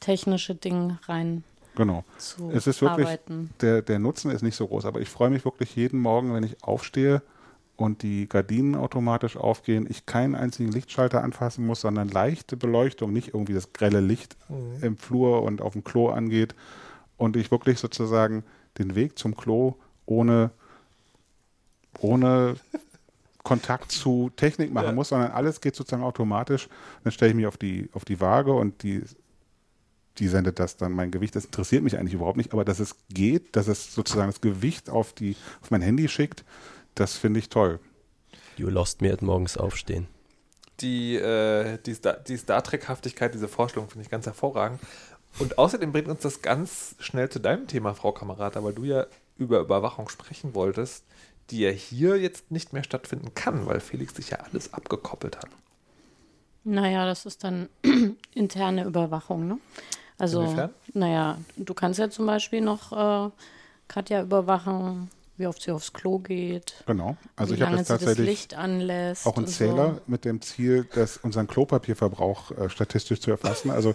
[0.00, 1.42] technische Ding rein
[1.74, 2.04] Genau.
[2.18, 3.50] zu Es ist wirklich, arbeiten.
[3.60, 6.42] der, der Nutzen ist nicht so groß, aber ich freue mich wirklich jeden Morgen, wenn
[6.42, 7.20] ich aufstehe
[7.76, 13.28] und die Gardinen automatisch aufgehen, ich keinen einzigen Lichtschalter anfassen muss, sondern leichte Beleuchtung, nicht
[13.28, 14.82] irgendwie das grelle Licht Mhm.
[14.82, 16.54] im Flur und auf dem Klo angeht
[17.18, 18.44] und ich wirklich sozusagen
[18.78, 19.74] den Weg zum Klo
[20.06, 20.50] ohne,
[22.00, 22.56] ohne
[23.42, 24.92] Kontakt zu Technik machen Ja.
[24.92, 26.68] muss, sondern alles geht sozusagen automatisch.
[27.04, 29.02] Dann stelle ich mich auf die, auf die Waage und die,
[30.18, 31.36] die sendet das dann mein Gewicht.
[31.36, 34.90] Das interessiert mich eigentlich überhaupt nicht, aber dass es geht, dass es sozusagen das Gewicht
[34.90, 36.44] auf, die, auf mein Handy schickt,
[36.96, 37.78] das finde ich toll.
[38.56, 40.08] You lost me at morgens aufstehen.
[40.80, 44.80] die, äh, die, Star, die Star Trek-Haftigkeit, diese Vorstellung finde ich ganz hervorragend.
[45.38, 49.06] Und außerdem bringt uns das ganz schnell zu deinem Thema, Frau Kamerata, weil du ja
[49.38, 51.04] über Überwachung sprechen wolltest.
[51.50, 55.48] die ja hier jetzt nicht mehr stattfinden kann, weil Felix sich ja alles abgekoppelt hat.
[56.64, 57.68] Naja, das ist dann
[58.34, 59.58] interne Überwachung, ne?
[60.18, 60.70] Also, Inwiefern?
[60.94, 63.30] naja, du kannst ja zum Beispiel noch äh,
[63.86, 67.16] Katja überwachen, wie oft sie aufs Klo geht, Genau.
[67.36, 70.00] Also ich habe jetzt tatsächlich auch einen Zähler So.
[70.06, 73.70] mit dem Ziel, das, unseren Klopapierverbrauch äh, statistisch zu erfassen.
[73.70, 73.94] Also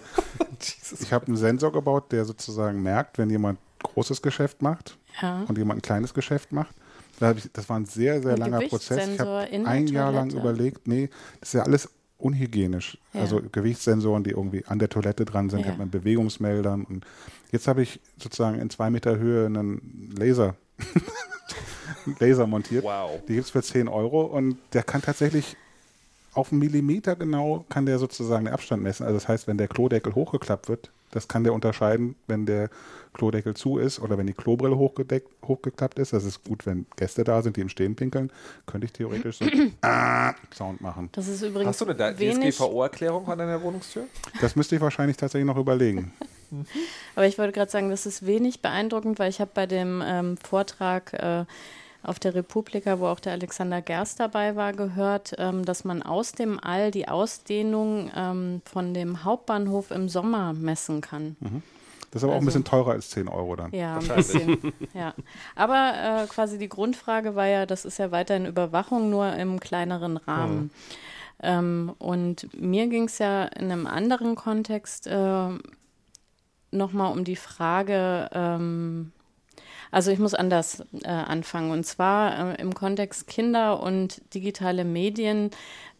[1.00, 5.44] ich habe einen Sensor gebaut, der sozusagen merkt, wenn jemand großes Geschäft macht Ja.
[5.48, 6.74] und jemand ein kleines Geschäft macht.
[7.18, 9.06] Da ich, das war ein sehr, sehr Ein langer Prozess.
[9.08, 11.08] Ich habe ein Jahr lang überlegt, nee,
[11.40, 12.98] das ist ja alles unhygienisch.
[13.12, 13.22] Ja.
[13.22, 15.66] Also Gewichtssensoren, die irgendwie an der Toilette dran sind, Ja.
[15.72, 16.84] hat man Bewegungsmeldern.
[16.84, 17.04] Und
[17.50, 20.54] jetzt habe ich sozusagen in zwei Meter Höhe einen Laser,
[22.18, 22.84] Laser montiert.
[22.84, 23.20] Wow.
[23.28, 25.56] Die gibt es für 10 Euro und der kann tatsächlich
[26.34, 29.04] auf einen Millimeter genau kann der sozusagen den Abstand messen.
[29.04, 32.70] Also das heißt, wenn der Klodeckel hochgeklappt wird, das kann der unterscheiden, wenn der
[33.12, 36.14] Klodeckel zu ist oder wenn die Klobrille hochgedeckt, hochgeklappt ist.
[36.14, 38.32] Das ist gut, wenn Gäste da sind, die im Stehen pinkeln,
[38.66, 39.44] könnte ich theoretisch so
[39.82, 41.10] ah, Sound machen.
[41.12, 44.04] Das ist übrigens Hast du eine DSGVO-Erklärung an deiner Wohnungstür?
[44.40, 46.12] Das müsste ich wahrscheinlich tatsächlich noch überlegen.
[47.16, 50.36] aber ich wollte gerade sagen, das ist wenig beeindruckend, weil ich habe bei dem ähm,
[50.36, 51.44] Vortrag äh,
[52.02, 56.32] auf der Republika, wo auch der Alexander Gerst dabei war, gehört, ähm, dass man aus
[56.32, 61.36] dem All die Ausdehnung ähm, von dem Hauptbahnhof im Sommer messen kann.
[62.10, 63.72] Das ist aber auch ein Also- bisschen teurer als 10 Euro dann.
[63.72, 64.72] Ja, ein bisschen.
[64.94, 65.14] ja.
[65.54, 70.16] Aber äh, quasi die Grundfrage war ja, das ist ja weiterhin Überwachung, nur im kleineren
[70.16, 70.70] Rahmen.
[71.42, 75.48] Ähm, und mir ging es ja in einem anderen Kontext äh,
[76.72, 79.12] nochmal um die Frage, ähm,
[79.90, 81.70] also ich muss anders äh, anfangen.
[81.70, 85.50] Und zwar äh, im Kontext Kinder und digitale Medien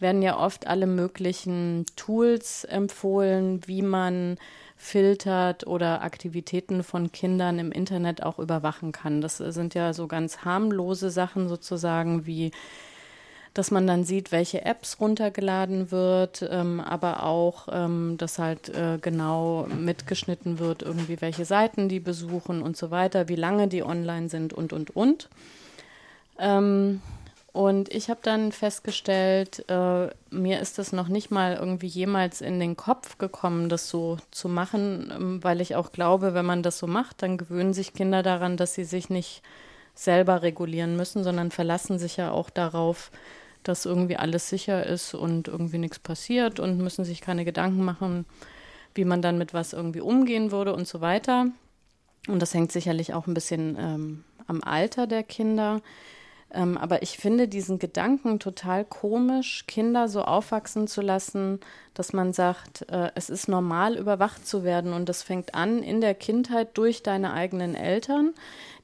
[0.00, 4.38] werden ja oft alle möglichen Tools empfohlen, wie man
[4.76, 9.20] filtert oder Aktivitäten von Kindern im Internet auch überwachen kann.
[9.20, 12.50] Das sind ja so ganz harmlose Sachen sozusagen wie
[13.54, 18.98] dass man dann sieht, welche Apps runtergeladen wird, ähm, aber auch, ähm, dass halt äh,
[19.00, 24.28] genau mitgeschnitten wird, irgendwie welche Seiten die besuchen und so weiter, wie lange die online
[24.28, 25.28] sind und, und, und.
[26.38, 27.02] Ähm,
[27.52, 32.58] und ich habe dann festgestellt, äh, mir ist das noch nicht mal irgendwie jemals in
[32.58, 36.78] den Kopf gekommen, das so zu machen, ähm, weil ich auch glaube, wenn man das
[36.78, 39.42] so macht, dann gewöhnen sich Kinder daran, dass sie sich nicht
[39.94, 43.10] selber regulieren müssen, sondern verlassen sich ja auch darauf,
[43.62, 48.26] dass irgendwie alles sicher ist und irgendwie nichts passiert und müssen sich keine Gedanken machen,
[48.94, 51.46] wie man dann mit was irgendwie umgehen würde und so weiter.
[52.28, 55.80] Und das hängt sicherlich auch ein bisschen ähm, am Alter der Kinder.
[56.54, 61.60] Ähm, aber ich finde diesen Gedanken total komisch, Kinder so aufwachsen zu lassen,
[61.94, 64.92] dass man sagt, äh, es ist normal, überwacht zu werden.
[64.92, 68.34] Und das fängt an in der Kindheit durch deine eigenen Eltern,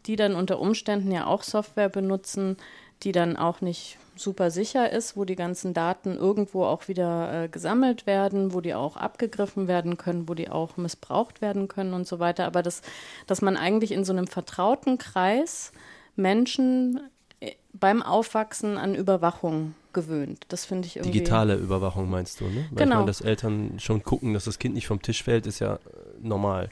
[0.06, 2.56] die dann unter Umständen ja auch Software benutzen,
[3.02, 7.48] die dann auch nicht super sicher ist, wo die ganzen Daten irgendwo auch wieder äh,
[7.48, 12.06] gesammelt werden, wo die auch abgegriffen werden können, wo die auch missbraucht werden können und
[12.06, 12.44] so weiter.
[12.46, 12.82] Aber das,
[13.26, 15.72] dass man eigentlich in so einem vertrauten Kreis
[16.16, 17.00] Menschen
[17.40, 20.44] äh, beim Aufwachsen an Überwachung gewöhnt.
[20.48, 21.12] Das finde ich irgendwie.
[21.12, 22.66] Digitale Überwachung meinst du, ne?
[22.70, 22.82] Weil Genau.
[22.82, 25.74] ich meine, dass Eltern schon gucken, dass das Kind nicht vom Tisch fällt, ist ja
[25.74, 25.78] äh,
[26.20, 26.70] normal.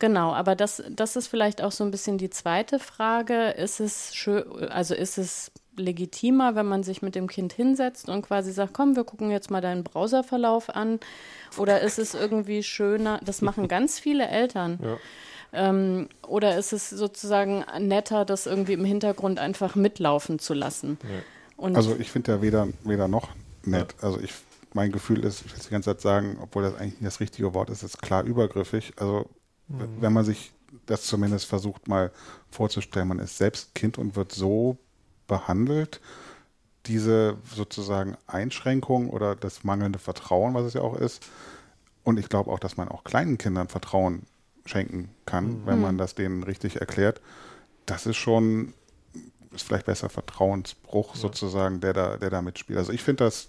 [0.00, 3.50] Genau, aber das, das ist vielleicht auch so ein bisschen die zweite Frage.
[3.50, 8.22] Ist es schön, also ist es legitimer, wenn man sich mit dem Kind hinsetzt und
[8.22, 11.00] quasi sagt, komm, wir gucken jetzt mal deinen Browserverlauf an?
[11.56, 14.78] Oder ist es irgendwie schöner, das machen ganz viele Eltern.
[15.52, 20.98] Ähm, oder ist es sozusagen netter, das irgendwie im Hintergrund einfach mitlaufen zu lassen?
[21.56, 23.30] Und Also ich finde ja weder, weder noch
[23.64, 23.94] nett.
[24.02, 24.32] Also ich,
[24.74, 27.20] mein Gefühl ist, ich will es die ganze Zeit sagen, obwohl das eigentlich nicht das
[27.20, 28.92] richtige Wort ist, ist klar übergriffig.
[28.96, 29.26] Also
[29.68, 30.52] w- wenn man sich
[30.86, 32.12] das zumindest versucht mal
[32.50, 34.76] vorzustellen, man ist selbst Kind und wird so
[35.28, 36.00] behandelt,
[36.86, 41.22] diese sozusagen Einschränkung oder das mangelnde Vertrauen, was es ja auch ist.
[42.02, 44.22] Und ich glaube auch, dass man auch kleinen Kindern Vertrauen
[44.64, 47.20] schenken kann, wenn man das denen richtig erklärt.
[47.86, 48.74] Das ist schon,
[49.54, 52.78] ist vielleicht besser Vertrauensbruch sozusagen, der da, der da mitspielt.
[52.78, 53.48] Also ich finde das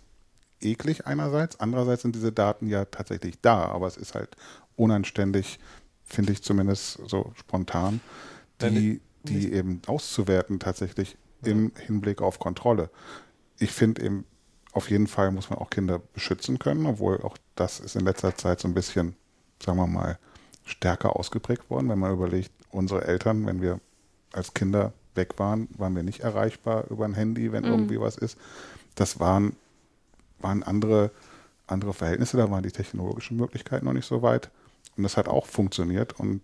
[0.62, 4.36] eklig einerseits, andererseits sind diese Daten ja tatsächlich da, aber es ist halt
[4.76, 5.60] unanständig,
[6.04, 8.02] finde ich zumindest so spontan,
[8.62, 12.90] die, die eben auszuwerten tatsächlich im Hinblick auf Kontrolle.
[13.58, 14.26] Ich finde eben,
[14.72, 18.36] auf jeden Fall muss man auch Kinder beschützen können, obwohl auch das ist in letzter
[18.36, 19.16] Zeit so ein bisschen,
[19.64, 20.20] sagen wir mal,
[20.64, 23.80] stärker ausgeprägt worden, wenn man überlegt, unsere Eltern, wenn wir
[24.32, 28.38] als Kinder weg waren, waren wir nicht erreichbar über ein Handy, wenn irgendwie was ist.
[28.96, 29.56] Das waren,
[30.40, 31.12] waren andere,
[31.66, 34.52] andere Verhältnisse, da waren die technologischen Möglichkeiten noch nicht so weit.
[34.96, 36.20] Und das hat auch funktioniert.
[36.20, 36.42] Und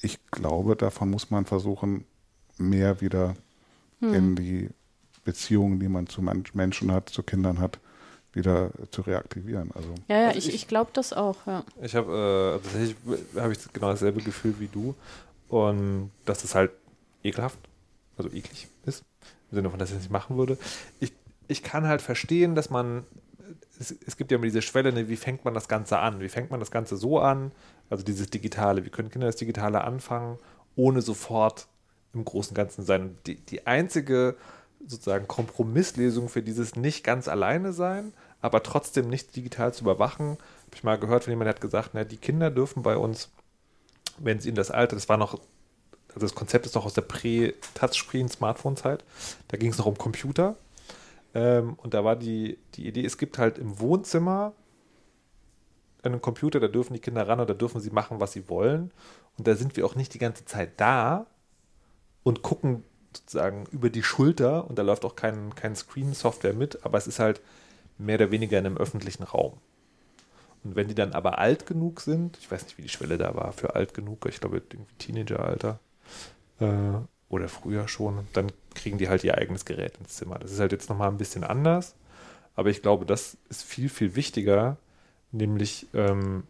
[0.00, 2.04] ich glaube, davon muss man versuchen,
[2.58, 3.36] mehr wieder
[4.00, 4.70] in die
[5.24, 7.78] Beziehungen, die man zu Menschen hat, zu Kindern hat,
[8.32, 9.70] wieder zu reaktivieren.
[9.74, 11.64] Also ja, ja, Also ich, ich- glaube das auch, ja.
[11.82, 12.96] Ich habe äh, tatsächlich
[13.36, 14.94] habe ich genau dasselbe Gefühl wie du
[15.48, 16.70] und dass es halt
[17.22, 17.58] ekelhaft,
[18.16, 19.02] also eklig ist,
[19.50, 20.56] im Sinne von, dass ich es nicht machen würde.
[21.00, 21.12] Ich,
[21.48, 23.04] ich kann halt verstehen, dass man,
[23.78, 26.20] es, es gibt ja immer diese Schwelle, ne, wie fängt man das Ganze an?
[26.20, 27.52] Wie fängt man das Ganze so an?
[27.90, 30.38] Also dieses Digitale, wie können Kinder das Digitale anfangen,
[30.76, 31.66] ohne sofort
[32.12, 33.16] im Großen und Ganzen sein?
[33.26, 34.36] Die, die einzige
[34.86, 40.74] sozusagen Kompromisslösung für dieses nicht ganz alleine sein, aber trotzdem nicht digital zu überwachen, habe
[40.74, 43.30] ich mal gehört jemandem, der hat gesagt, na, die Kinder dürfen bei uns,
[44.18, 45.34] wenn sie in das Alter, das war noch,
[46.08, 49.04] also das Konzept ist noch aus der Prä-Touchscreen-Smartphone-Zeit,
[49.48, 50.56] da ging es noch um Computer.
[51.34, 54.52] Ähm, und da war die, die Idee, es gibt halt im Wohnzimmer
[56.02, 58.90] einen Computer, da dürfen die Kinder ran und da dürfen sie machen, was sie wollen.
[59.36, 61.26] Und da sind wir auch nicht die ganze Zeit da
[62.22, 62.84] und gucken
[63.16, 67.18] sozusagen über die Schulter und da läuft auch kein, kein Screen-Software mit, aber es ist
[67.18, 67.40] halt
[67.98, 69.54] mehr oder weniger in einem öffentlichen Raum.
[70.62, 73.34] Und wenn die dann aber alt genug sind, ich weiß nicht, wie die Schwelle da
[73.34, 75.80] war für alt genug, ich glaube irgendwie Teenageralter
[76.60, 80.38] äh, oder früher schon, dann kriegen die halt ihr eigenes Gerät ins Zimmer.
[80.38, 81.94] Das ist halt jetzt nochmal ein bisschen anders,
[82.54, 84.76] aber ich glaube, das ist viel, viel wichtiger,
[85.32, 86.44] nämlich ähm,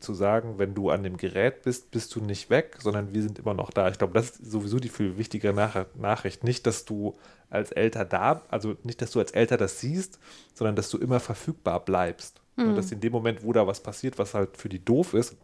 [0.00, 3.38] zu sagen, wenn du an dem Gerät bist, bist du nicht weg, sondern wir sind
[3.38, 3.88] immer noch da.
[3.88, 6.44] Ich glaube, das ist sowieso die viel wichtigere Nach Nachricht.
[6.44, 7.18] Nicht, dass du
[7.50, 10.18] als Elter da, also nicht, dass du als Elter das siehst,
[10.54, 12.40] sondern dass du immer verfügbar bleibst.
[12.56, 15.34] Und dass in dem Moment, wo da was passiert, was halt für die doof ist,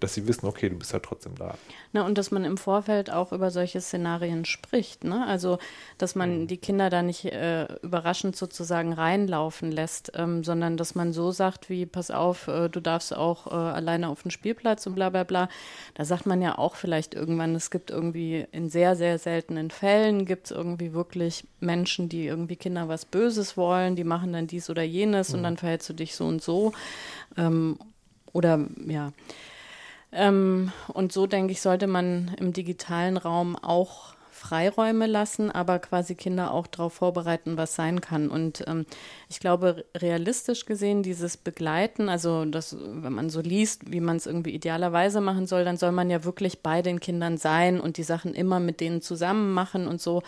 [0.00, 1.54] dass sie wissen, okay, du bist halt trotzdem da.
[1.92, 5.24] Na, und dass man im Vorfeld auch über solche Szenarien spricht, ne?
[5.26, 5.58] Also,
[5.96, 11.12] dass man die Kinder da nicht äh, überraschend sozusagen reinlaufen lässt, ähm, sondern dass man
[11.12, 14.94] so sagt wie, pass auf, äh, du darfst auch äh, alleine auf den Spielplatz und
[14.94, 15.48] bla bla bla.
[15.94, 20.26] Da sagt man ja auch vielleicht irgendwann, es gibt irgendwie in sehr, sehr seltenen Fällen
[20.26, 24.68] gibt es irgendwie wirklich Menschen, die irgendwie Kinder was Böses wollen, die machen dann dies
[24.68, 26.72] oder jenes und dann verhältst du dich so und so.
[27.36, 27.78] Ähm,
[28.32, 29.12] oder ja.
[30.14, 34.13] Ähm, und so, denke ich, sollte man im digitalen Raum auch
[34.44, 38.28] Freiräume lassen, aber quasi Kinder auch darauf vorbereiten, was sein kann.
[38.28, 38.84] Und ähm,
[39.30, 44.26] ich glaube, realistisch gesehen, dieses Begleiten, also das, wenn man so liest, wie man es
[44.26, 48.02] irgendwie idealerweise machen soll, dann soll man ja wirklich bei den Kindern sein und die
[48.02, 50.22] Sachen immer mit denen zusammen machen und so.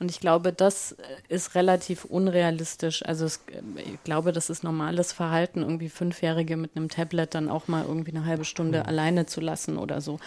[0.00, 0.96] Und ich glaube, das
[1.28, 3.06] ist relativ unrealistisch.
[3.06, 3.44] Also es,
[3.76, 8.10] ich glaube, das ist normales Verhalten, irgendwie Fünfjährige mit einem Tablet dann auch mal irgendwie
[8.10, 10.18] eine halbe Stunde alleine zu lassen oder so.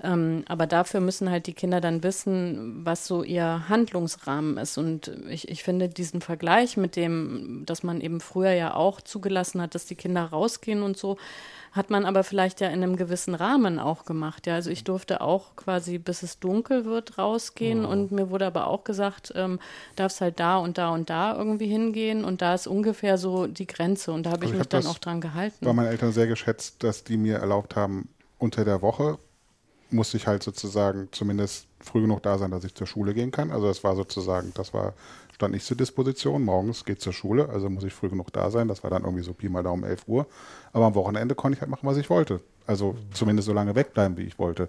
[0.00, 4.78] Ähm, aber dafür müssen halt die Kinder dann wissen, was so ihr Handlungsrahmen ist.
[4.78, 9.60] Und ich, ich finde diesen Vergleich mit dem, dass man eben früher ja auch zugelassen
[9.60, 11.16] hat, dass die Kinder rausgehen und so,
[11.72, 14.46] hat man aber vielleicht ja in einem gewissen Rahmen auch gemacht.
[14.46, 18.68] Ja, also ich durfte auch quasi, bis es dunkel wird, rausgehen und mir wurde aber
[18.68, 19.58] auch gesagt, ähm,
[19.96, 23.66] darfst halt da und da und da irgendwie hingehen und da ist ungefähr so die
[23.66, 25.64] Grenze und da habe ich Also ich mich hab dann das auch dran gehalten.
[25.64, 28.08] Bei meinen Eltern sehr geschätzt, dass die mir erlaubt haben,
[28.38, 29.18] unter der Woche
[29.90, 33.50] musste ich halt sozusagen zumindest früh genug da sein, dass ich zur Schule gehen kann.
[33.50, 34.94] Also das war sozusagen, das war,
[35.34, 36.44] stand nicht zur Disposition.
[36.44, 38.68] Morgens geht zur Schule, also muss ich früh genug da sein.
[38.68, 40.26] Das war dann irgendwie so Pi mal Daumen 11 Uhr.
[40.72, 42.40] Aber am Wochenende konnte ich halt machen, was ich wollte.
[42.66, 44.68] Also zumindest so lange wegbleiben, wie ich wollte.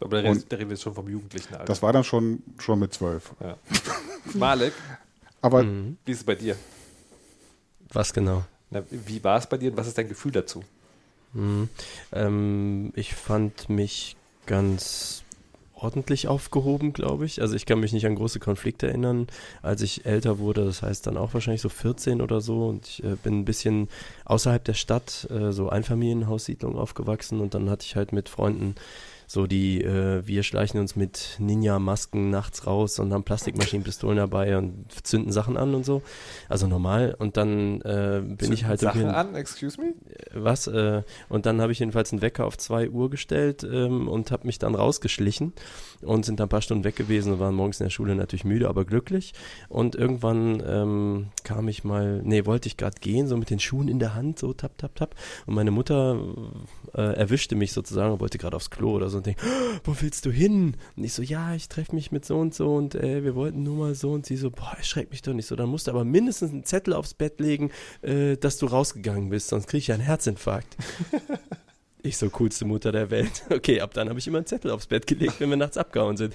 [0.00, 1.64] Aber da, reden wir jetzt schon vom jugendlichen Alter.
[1.64, 3.32] Das war dann schon, schon mit zwölf.
[3.40, 3.56] ja.
[4.34, 4.74] Malek,
[5.40, 6.56] Aber wie ist es bei dir?
[7.92, 8.44] Was genau?
[8.70, 10.62] Na, wie war es bei dir und was ist dein Gefühl dazu?
[11.32, 11.68] Mhm.
[12.12, 14.16] Ähm, ich fand mich
[14.48, 15.22] ganz
[15.74, 17.40] ordentlich aufgehoben, glaube ich.
[17.40, 19.28] Also ich kann mich nicht an große Konflikte erinnern,
[19.62, 20.64] als ich älter wurde.
[20.64, 22.66] Das heißt dann auch wahrscheinlich so 14 oder so.
[22.66, 23.88] Und ich äh, bin ein bisschen
[24.24, 27.40] außerhalb der Stadt, äh, so Einfamilienhaussiedlung aufgewachsen.
[27.40, 28.74] Und dann hatte ich halt mit Freunden
[29.30, 34.86] so die, äh, wir schleichen uns mit Ninja-Masken nachts raus und haben Plastikmaschinenpistolen dabei und
[35.02, 36.00] zünden Sachen an und so.
[36.48, 37.14] Also normal.
[37.18, 39.92] Und dann äh, bin ich halt Sachen irgendwie- an, excuse me?
[40.32, 44.30] was äh, und dann habe ich jedenfalls einen Wecker auf 2 Uhr gestellt ähm, und
[44.30, 45.52] habe mich dann rausgeschlichen
[46.00, 48.44] und sind dann ein paar Stunden weg gewesen und waren morgens in der Schule natürlich
[48.46, 49.34] müde, aber glücklich
[49.68, 53.88] und irgendwann ähm, kam ich mal, nee, wollte ich gerade gehen, so mit den Schuhen
[53.88, 55.14] in der Hand, so tap, tap, tap
[55.46, 56.18] und meine Mutter
[56.94, 59.96] äh, erwischte mich sozusagen und wollte gerade aufs Klo oder so und denkt, "Oh, wo
[60.00, 60.76] willst du hin?
[60.96, 63.62] Und ich so, ja, ich treffe mich mit so und so und äh, wir wollten
[63.62, 65.90] nur mal so und sie so, boah, erschreck mich doch nicht so, dann musst du
[65.90, 67.70] aber mindestens einen Zettel aufs Bett legen,
[68.02, 70.76] äh, dass du rausgegangen bist, sonst kriege ich einen Herzinfarkt.
[72.08, 73.42] ich so coolste Mutter der Welt.
[73.58, 76.16] Okay, ab dann habe ich immer einen Zettel aufs Bett gelegt, wenn wir nachts abgehauen
[76.16, 76.32] sind.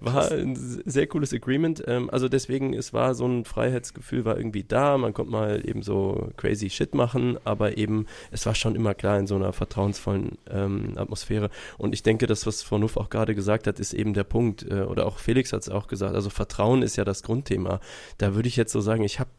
[0.00, 1.82] War ein sehr cooles Agreement.
[1.86, 4.98] Ähm, also deswegen, es war so ein Freiheitsgefühl, war irgendwie da.
[4.98, 9.18] Man konnte mal eben so crazy Shit machen, aber eben, es war schon immer klar
[9.18, 11.50] in so einer vertrauensvollen ähm, Atmosphäre.
[11.78, 14.68] Und ich denke, das, was Frau Nuff auch gerade gesagt hat, ist eben der Punkt.
[14.68, 16.14] Äh, oder auch Felix hat es auch gesagt.
[16.14, 17.80] Also Vertrauen ist ja das Grundthema.
[18.18, 19.30] Da würde ich jetzt so sagen, ich habe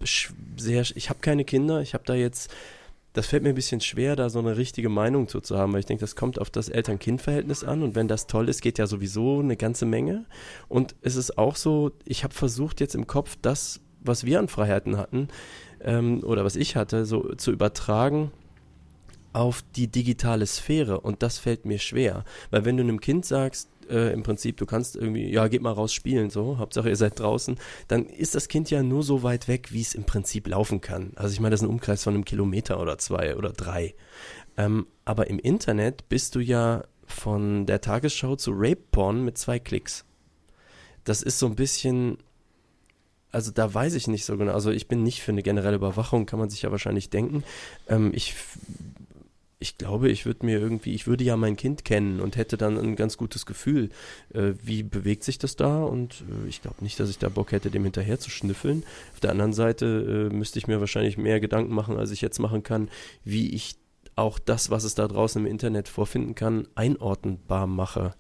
[0.58, 1.82] sehr, ich habe keine Kinder.
[1.82, 2.52] Ich habe da jetzt
[3.16, 5.80] das fällt mir ein bisschen schwer, da so eine richtige Meinung zu, zu haben, weil
[5.80, 8.88] ich denke, das kommt auf das Eltern-Kind-Verhältnis an und wenn das toll ist, geht ja
[8.88, 10.26] sowieso eine ganze Menge.
[10.68, 14.50] Und es ist auch so, ich habe versucht jetzt im Kopf das, was wir an
[14.50, 15.30] Freiheiten hatten
[15.82, 18.32] ähm, oder was ich hatte, so zu übertragen
[19.32, 23.70] auf die digitale Sphäre und das fällt mir schwer, weil wenn du einem Kind sagst,
[23.90, 27.20] äh, im Prinzip, du kannst irgendwie, ja, geht mal raus spielen, so, Hauptsache ihr seid
[27.20, 30.82] draußen, dann ist das Kind ja nur so weit weg, wie es im Prinzip laufen
[30.82, 31.12] kann.
[31.16, 33.96] Also ich meine, das ist ein Umkreis von einem Kilometer oder zwei oder drei.
[34.58, 40.06] Ähm, aber im Internet bist du ja von der Tagesschau zu Rape-Porn mit zwei Klicks.
[41.04, 42.18] Das ist so ein bisschen,
[43.32, 44.54] also da weiß ich nicht so genau.
[44.54, 47.44] Also ich bin nicht für eine generelle Überwachung, kann man sich ja wahrscheinlich denken.
[47.88, 48.34] Ähm, ich
[49.60, 52.78] ich glaube, ich würde mir irgendwie, ich würde ja mein Kind kennen und hätte dann
[52.78, 53.90] ein ganz gutes Gefühl,
[54.34, 57.52] äh, wie bewegt sich das da und äh, ich glaube nicht, dass ich da Bock
[57.52, 58.84] hätte, dem hinterher zu schnüffeln.
[59.14, 62.40] Auf der anderen Seite äh, müsste ich mir wahrscheinlich mehr Gedanken machen, als ich jetzt
[62.40, 62.90] machen kann,
[63.24, 63.78] wie ich
[64.16, 68.14] auch das, was es da draußen im Internet vorfinden kann, einordnenbar mache.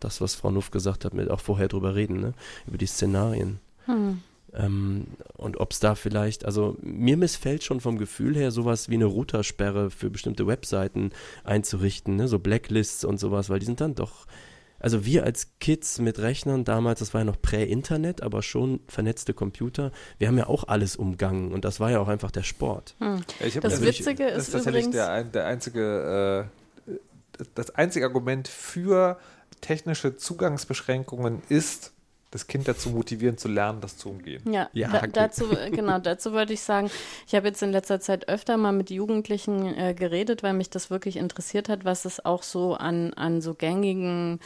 [0.00, 2.34] Das, was Frau Nuff gesagt hat, mit auch vorher drüber reden, ne?
[2.66, 3.58] über die Szenarien.
[3.86, 4.22] Hm.
[4.54, 8.94] Ähm, und ob es da vielleicht, also mir missfällt schon vom Gefühl her, sowas wie
[8.94, 11.10] eine Routersperre für bestimmte Webseiten
[11.44, 12.28] einzurichten, ne?
[12.28, 14.26] so Blacklists und sowas, weil die sind dann doch,
[14.80, 19.34] also wir als Kids mit Rechnern damals, das war ja noch Prä-Internet, aber schon vernetzte
[19.34, 22.94] Computer, wir haben ja auch alles umgangen und das war ja auch einfach der Sport.
[22.98, 23.22] Hm.
[23.40, 26.48] Ja, das Witzige ist, das ist tatsächlich übrigens der, der einzige,
[26.88, 29.18] äh, das einzige Argument für
[29.60, 31.92] technische Zugangsbeschränkungen ist,
[32.30, 34.42] das Kind dazu motivieren zu lernen, das zu umgehen.
[34.50, 36.90] Ja, ja da, dazu, genau, dazu wollte ich sagen,
[37.26, 40.90] ich habe jetzt in letzter Zeit öfter mal mit Jugendlichen äh, geredet, weil mich das
[40.90, 44.40] wirklich interessiert hat, was es auch so an, an so gängigen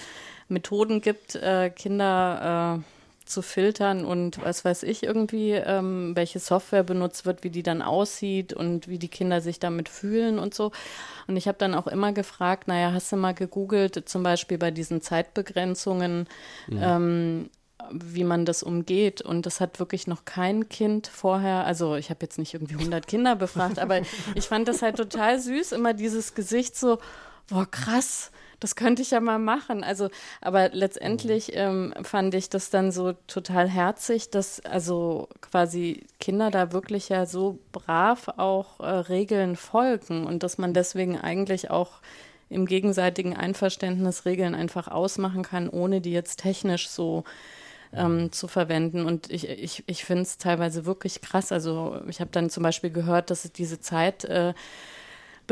[0.48, 2.92] Methoden gibt, äh, Kinder äh,
[3.24, 7.82] zu filtern und was weiß ich irgendwie, ähm, welche Software benutzt wird, wie die dann
[7.82, 10.70] aussieht und wie die Kinder sich damit fühlen und so.
[11.26, 14.70] Und ich habe dann auch immer gefragt, naja, hast du mal gegoogelt, zum Beispiel bei
[14.70, 16.28] diesen Zeitbegrenzungen,
[16.68, 16.80] mhm.
[16.80, 17.50] ähm,
[17.90, 19.22] wie man das umgeht.
[19.22, 23.06] Und das hat wirklich noch kein Kind vorher, also ich habe jetzt nicht irgendwie 100
[23.06, 24.00] Kinder befragt, aber
[24.34, 26.98] ich fand das halt total süß, immer dieses Gesicht so,
[27.48, 28.30] boah, krass,
[28.62, 29.82] das könnte ich ja mal machen.
[29.82, 30.08] Also,
[30.40, 36.72] aber letztendlich ähm, fand ich das dann so total herzig, dass also quasi Kinder da
[36.72, 42.00] wirklich ja so brav auch äh, Regeln folgen und dass man deswegen eigentlich auch
[42.50, 47.24] im gegenseitigen Einverständnis Regeln einfach ausmachen kann, ohne die jetzt technisch so
[47.92, 49.04] ähm, zu verwenden.
[49.04, 51.52] Und ich, ich, ich finde es teilweise wirklich krass.
[51.52, 54.54] Also ich habe dann zum Beispiel gehört, dass es diese Zeit äh,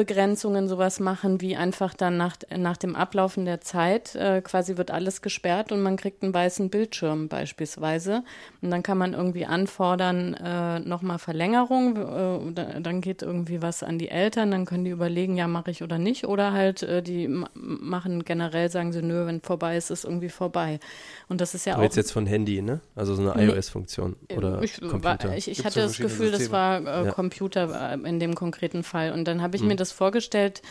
[0.01, 4.91] Begrenzungen sowas machen, wie einfach dann nach, nach dem Ablaufen der Zeit äh, quasi wird
[4.91, 8.25] alles gesperrt und man kriegt einen weißen Bildschirm beispielsweise.
[8.63, 11.97] Und dann kann man irgendwie anfordern, äh, nochmal Verlängerung,
[12.55, 15.83] äh, dann geht irgendwie was an die Eltern, dann können die überlegen, ja, mache ich
[15.83, 16.27] oder nicht.
[16.27, 20.81] Oder halt, äh, die machen generell, sagen sie, nö, wenn vorbei ist, ist irgendwie vorbei.
[21.29, 21.83] Und das ist ja du auch.
[21.83, 22.81] Jetzt jetzt von Handy, ne?
[22.97, 25.37] Also so eine iOS-Funktion oder ich, Computer.
[25.37, 26.39] ich, ich hatte das Gefühl, Systeme.
[26.39, 27.13] das war äh, ja.
[27.13, 29.13] Computer äh, in dem konkreten Fall.
[29.13, 29.69] Und dann habe ich mhm.
[29.69, 30.62] mir das vorgestellt,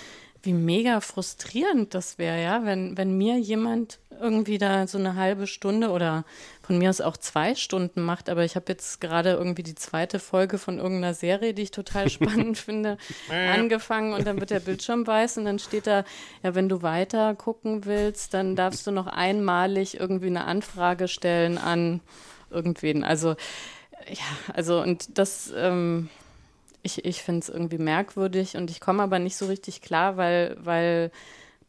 [0.44, 5.48] wie mega frustrierend das wäre, ja, wenn, wenn mir jemand irgendwie da so eine halbe
[5.48, 6.26] Stunde oder
[6.62, 10.20] von mir aus auch zwei Stunden macht, aber ich habe jetzt gerade irgendwie die zweite
[10.20, 12.98] Folge von irgendeiner Serie, die ich total spannend finde,
[13.30, 16.04] angefangen und dann wird der Bildschirm weiß und dann steht da,
[16.44, 21.58] ja, wenn du weiter gucken willst, dann darfst du noch einmalig irgendwie eine Anfrage stellen
[21.58, 22.02] an
[22.50, 23.04] irgendwen.
[23.04, 23.36] Also,
[24.08, 26.10] ja, also und das, ähm,
[26.84, 30.58] ich, ich finde es irgendwie merkwürdig und ich komme aber nicht so richtig klar, weil,
[30.60, 31.12] weil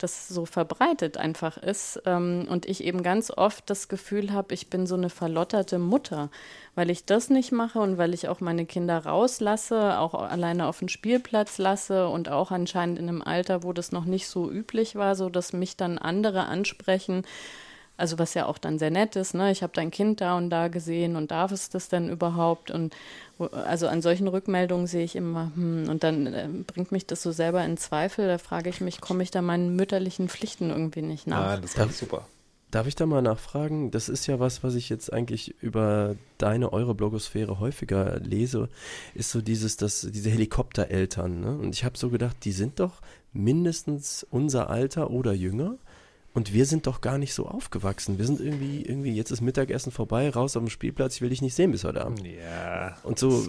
[0.03, 4.71] das so verbreitet einfach ist ähm, und ich eben ganz oft das Gefühl habe, ich
[4.71, 6.31] bin so eine verlotterte Mutter,
[6.75, 10.79] weil ich das nicht mache und weil ich auch meine Kinder rauslasse, auch alleine auf
[10.79, 14.97] den Spielplatz lasse und auch anscheinend in einem Alter, wo das noch nicht so üblich
[14.97, 17.25] war, so dass mich dann andere ansprechen
[18.01, 19.53] also was ja auch dann sehr nett ist, ne?
[19.53, 22.71] Ich habe dein Kind da und da gesehen und darf es das denn überhaupt?
[22.71, 22.97] Und
[23.53, 27.33] also an solchen Rückmeldungen sehe ich immer, hm, und dann äh, bringt mich das so
[27.33, 28.27] selber in Zweifel.
[28.27, 31.47] Da frage ich mich, komme ich da meinen mütterlichen Pflichten irgendwie nicht nach?
[31.47, 32.27] Nein, das ist super.
[32.71, 33.91] Darf ich da mal nachfragen?
[33.91, 38.69] Das ist ja was, was ich jetzt eigentlich über deine, eure Blogosphäre häufiger lese,
[39.15, 41.41] ist so dieses, dass diese Helikoptereltern.
[41.41, 41.59] Ne?
[41.59, 43.01] Und ich habe so gedacht, die sind doch
[43.33, 45.79] mindestens unser Alter oder jünger.
[46.33, 48.19] Und wir sind doch gar nicht so aufgewachsen.
[48.19, 51.43] Wir sind irgendwie, irgendwie, jetzt ist Mittagessen vorbei, raus auf dem Spielplatz, ich will dich
[51.43, 52.25] nicht sehen bis heute Abend.
[52.25, 52.97] Ja.
[53.03, 53.49] Und so,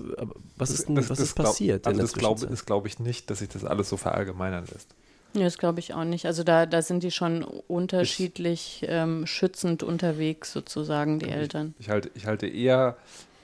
[0.57, 1.83] was ist denn, was ist passiert?
[1.83, 4.95] Glaub, also das glaube glaub ich nicht, dass sich das alles so verallgemeinern lässt.
[5.33, 6.25] Ja, das glaube ich auch nicht.
[6.25, 11.75] Also da, da sind die schon unterschiedlich ähm, schützend unterwegs, sozusagen, die ich, Eltern.
[11.79, 12.97] Ich halte, ich halte eher,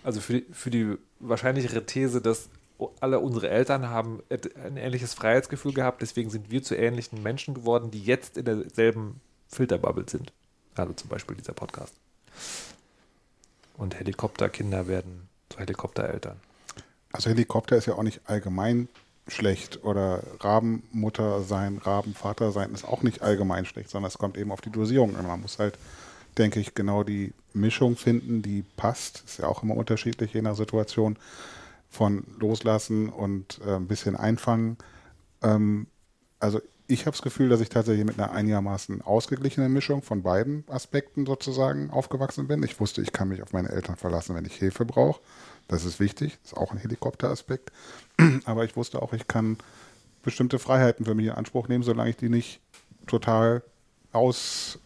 [0.03, 2.49] also für die, für die wahrscheinlichere These, dass
[2.99, 7.89] alle unsere Eltern haben ein ähnliches Freiheitsgefühl gehabt, deswegen sind wir zu ähnlichen Menschen geworden,
[7.89, 10.31] die jetzt in derselben Filterbubble sind.
[10.75, 11.93] Also zum Beispiel dieser Podcast.
[13.77, 16.39] Und Helikopterkinder werden zu Helikoptereltern.
[17.11, 18.89] Also Helikopter ist ja auch nicht allgemein
[19.27, 24.51] schlecht oder Rabenmutter sein, Rabenvater sein ist auch nicht allgemein schlecht, sondern es kommt eben
[24.51, 25.27] auf die Dosierung an.
[25.27, 25.77] Man muss halt,
[26.37, 29.23] denke ich, genau die Mischung finden, die passt.
[29.25, 31.17] Ist ja auch immer unterschiedlich je nach Situation
[31.89, 34.77] von loslassen und äh, ein bisschen einfangen.
[35.41, 35.87] Ähm,
[36.39, 40.63] also ich habe das Gefühl, dass ich tatsächlich mit einer einigermaßen ausgeglichenen Mischung von beiden
[40.69, 42.63] Aspekten sozusagen aufgewachsen bin.
[42.63, 45.19] Ich wusste, ich kann mich auf meine Eltern verlassen, wenn ich Hilfe brauche.
[45.67, 47.73] Das ist wichtig, das ist auch ein Helikopteraspekt.
[48.45, 49.57] Aber ich wusste auch, ich kann
[50.23, 52.61] bestimmte Freiheiten für mich in Anspruch nehmen, solange ich die nicht
[53.05, 53.63] total
[54.13, 54.79] ausbeute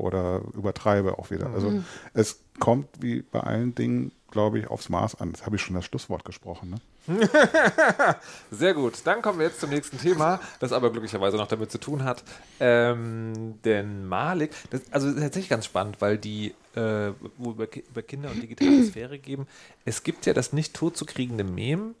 [0.00, 1.50] oder übertreibe auch wieder.
[1.50, 1.84] Also mhm.
[2.14, 5.30] es kommt wie bei allen Dingen, glaube ich, aufs Maß an.
[5.30, 6.70] Jetzt habe ich schon das Schlusswort gesprochen.
[6.70, 6.76] Ne?
[8.50, 9.00] Sehr gut.
[9.04, 12.22] Dann kommen wir jetzt zum nächsten Thema, das aber glücklicherweise noch damit zu tun hat.
[12.60, 17.66] Ähm, denn Malik, das, also das ist tatsächlich ganz spannend, weil die, äh, wo über,
[17.74, 19.46] über, Kinder und digitale Sphäre geben,
[19.84, 21.94] es gibt ja das nicht totzukriegende Mem,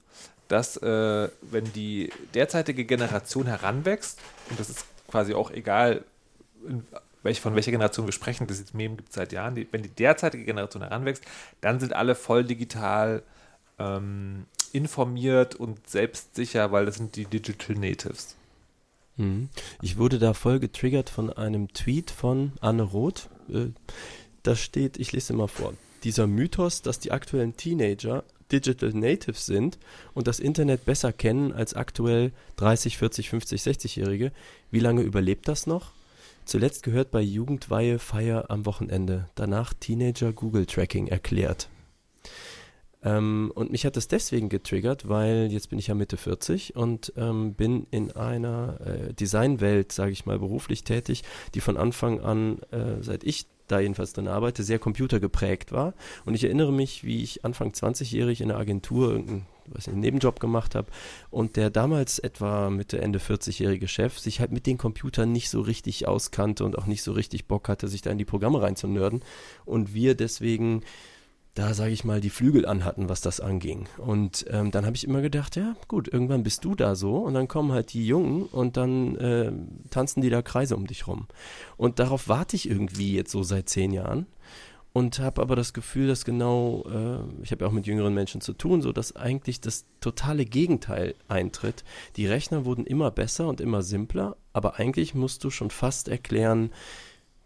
[0.48, 6.04] dass äh, wenn die derzeitige Generation heranwächst, und das ist quasi auch egal,
[7.22, 9.88] welch, von welcher Generation wir sprechen, das Mem gibt es seit Jahren, die, wenn die
[9.88, 11.24] derzeitige Generation heranwächst,
[11.60, 13.22] dann sind alle voll digital
[13.78, 18.36] ähm, informiert und selbstsicher, weil das sind die Digital Natives.
[19.16, 19.48] Mhm.
[19.80, 23.28] Ich wurde da voll getriggert von einem Tweet von Anne Roth.
[23.52, 23.68] Äh,
[24.42, 29.78] da steht, ich lese mal vor, dieser Mythos, dass die aktuellen Teenager Digital Natives sind
[30.14, 34.32] und das Internet besser kennen als aktuell 30, 40, 50, 60-Jährige.
[34.70, 35.92] Wie lange überlebt das noch?
[36.44, 39.28] Zuletzt gehört bei Jugendweihe Feier am Wochenende.
[39.36, 41.68] Danach Teenager Google Tracking erklärt.
[43.04, 47.12] Ähm, und mich hat das deswegen getriggert, weil jetzt bin ich ja Mitte 40 und
[47.16, 51.22] ähm, bin in einer äh, Designwelt, sage ich mal, beruflich tätig,
[51.54, 55.94] die von Anfang an, äh, seit ich da jedenfalls drin arbeite, sehr computergeprägt war.
[56.24, 60.40] Und ich erinnere mich, wie ich Anfang 20-jährig in einer Agentur irgendeinen was einen Nebenjob
[60.40, 60.88] gemacht habe
[61.30, 65.60] und der damals etwa Mitte, Ende 40-jährige Chef sich halt mit den Computern nicht so
[65.60, 69.22] richtig auskannte und auch nicht so richtig Bock hatte, sich da in die Programme reinzunörden
[69.64, 70.82] und wir deswegen
[71.54, 73.86] da, sage ich mal, die Flügel anhatten, was das anging.
[73.98, 77.34] Und ähm, dann habe ich immer gedacht, ja, gut, irgendwann bist du da so und
[77.34, 79.52] dann kommen halt die Jungen und dann äh,
[79.90, 81.26] tanzen die da Kreise um dich rum.
[81.76, 84.26] Und darauf warte ich irgendwie jetzt so seit zehn Jahren
[84.94, 88.40] und habe aber das Gefühl, dass genau, äh, ich habe ja auch mit jüngeren Menschen
[88.40, 91.84] zu tun, so dass eigentlich das totale Gegenteil eintritt.
[92.16, 96.70] Die Rechner wurden immer besser und immer simpler, aber eigentlich musst du schon fast erklären,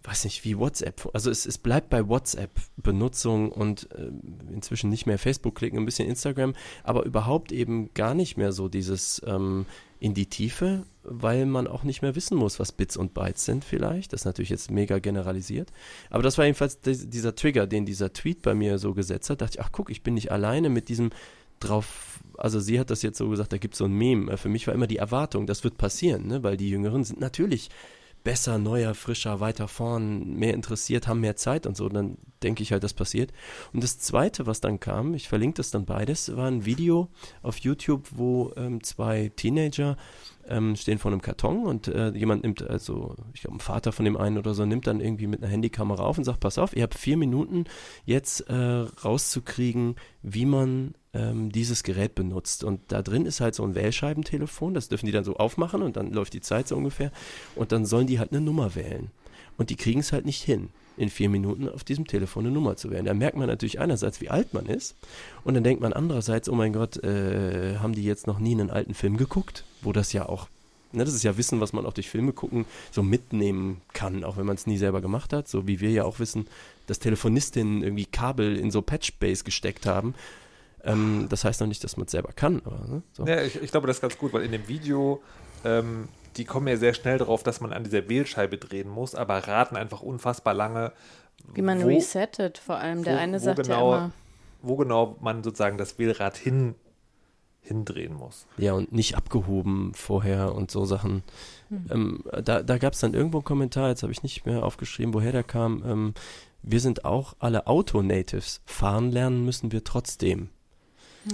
[0.06, 1.08] weiß nicht, wie WhatsApp.
[1.12, 4.10] Also es, es bleibt bei WhatsApp-Benutzung und äh,
[4.52, 6.54] inzwischen nicht mehr Facebook klicken, ein bisschen Instagram,
[6.84, 9.66] aber überhaupt eben gar nicht mehr so dieses ähm,
[9.98, 13.64] in die Tiefe, weil man auch nicht mehr wissen muss, was Bits und Bytes sind
[13.64, 14.12] vielleicht.
[14.12, 15.72] Das ist natürlich jetzt mega generalisiert.
[16.10, 19.40] Aber das war jedenfalls dieser Trigger, den dieser Tweet bei mir so gesetzt hat.
[19.40, 21.10] Da dachte ich, ach guck, ich bin nicht alleine mit diesem
[21.60, 24.36] drauf, also sie hat das jetzt so gesagt, da gibt es so ein Meme.
[24.36, 26.42] Für mich war immer die Erwartung, das wird passieren, ne?
[26.42, 27.70] weil die Jüngeren sind natürlich
[28.26, 32.72] besser, neuer, frischer, weiter vorn, mehr interessiert, haben mehr Zeit und so, dann denke ich
[32.72, 33.32] halt, das passiert.
[33.72, 37.08] Und das Zweite, was dann kam, ich verlinke das dann beides, war ein Video
[37.42, 39.96] auf YouTube, wo ähm, zwei Teenager
[40.48, 44.04] ähm, stehen vor einem Karton und äh, jemand nimmt, also ich glaube, ein Vater von
[44.04, 46.74] dem einen oder so, nimmt dann irgendwie mit einer Handykamera auf und sagt, pass auf,
[46.76, 47.62] ihr habt vier Minuten
[48.06, 48.54] jetzt äh,
[49.04, 52.64] rauszukriegen, wie man ähm, dieses Gerät benutzt.
[52.64, 55.96] Und da drin ist halt so ein Wählscheibentelefon, das dürfen die dann so aufmachen und
[55.96, 57.10] dann läuft die Zeit so ungefähr.
[57.54, 59.10] Und dann sollen die halt eine Nummer wählen.
[59.58, 62.76] Und die kriegen es halt nicht hin, in vier Minuten auf diesem Telefon eine Nummer
[62.76, 63.06] zu wählen.
[63.06, 64.96] Da merkt man natürlich einerseits, wie alt man ist.
[65.44, 68.70] Und dann denkt man andererseits, oh mein Gott, äh, haben die jetzt noch nie einen
[68.70, 69.64] alten Film geguckt?
[69.82, 70.48] Wo das ja auch
[70.92, 74.36] Ne, das ist ja Wissen, was man auch durch Filme gucken so mitnehmen kann, auch
[74.36, 75.48] wenn man es nie selber gemacht hat.
[75.48, 76.46] So wie wir ja auch wissen,
[76.86, 80.14] dass Telefonistinnen irgendwie Kabel in so Patchbase gesteckt haben.
[80.86, 82.62] Ähm, das heißt noch nicht, dass man es selber kann.
[82.64, 83.02] Aber, ne?
[83.12, 83.26] so.
[83.26, 85.22] ja, ich, ich, glaube, das ist ganz gut, weil in dem Video
[85.64, 89.38] ähm, die kommen ja sehr schnell darauf, dass man an dieser Wählscheibe drehen muss, aber
[89.48, 90.92] raten einfach unfassbar lange.
[91.54, 93.04] Wie man wo, resettet, vor allem.
[93.04, 94.10] Der wo- eine wo sagt genau, ja immer,
[94.62, 96.74] Wo genau man sozusagen das Wählrad hin,
[97.60, 98.46] hindrehen muss.
[98.58, 101.22] Ja, und nicht abgehoben vorher und so Sachen.
[101.90, 105.14] Ähm, da da gab es dann irgendwo einen Kommentar, jetzt habe ich nicht mehr aufgeschrieben,
[105.14, 105.82] woher der kam.
[105.84, 106.14] Ähm,
[106.62, 108.60] wir sind auch alle Auto-Natives.
[108.66, 110.48] Fahren lernen müssen wir trotzdem.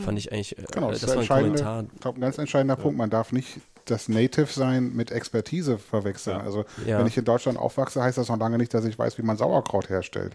[0.05, 1.85] Fand ich eigentlich, äh, Genau, das, das, war ein Kommentar.
[1.95, 2.97] ich glaube, ein ganz entscheidender Punkt.
[2.97, 6.39] Man darf nicht das Native-Sein mit Expertise verwechseln.
[6.39, 6.43] Ja.
[6.45, 6.99] Also, Ja.
[6.99, 9.37] wenn ich in Deutschland aufwachse, heißt das noch lange nicht, dass ich weiß, wie man
[9.37, 10.35] Sauerkraut herstellt.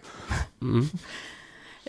[0.60, 0.90] Mhm.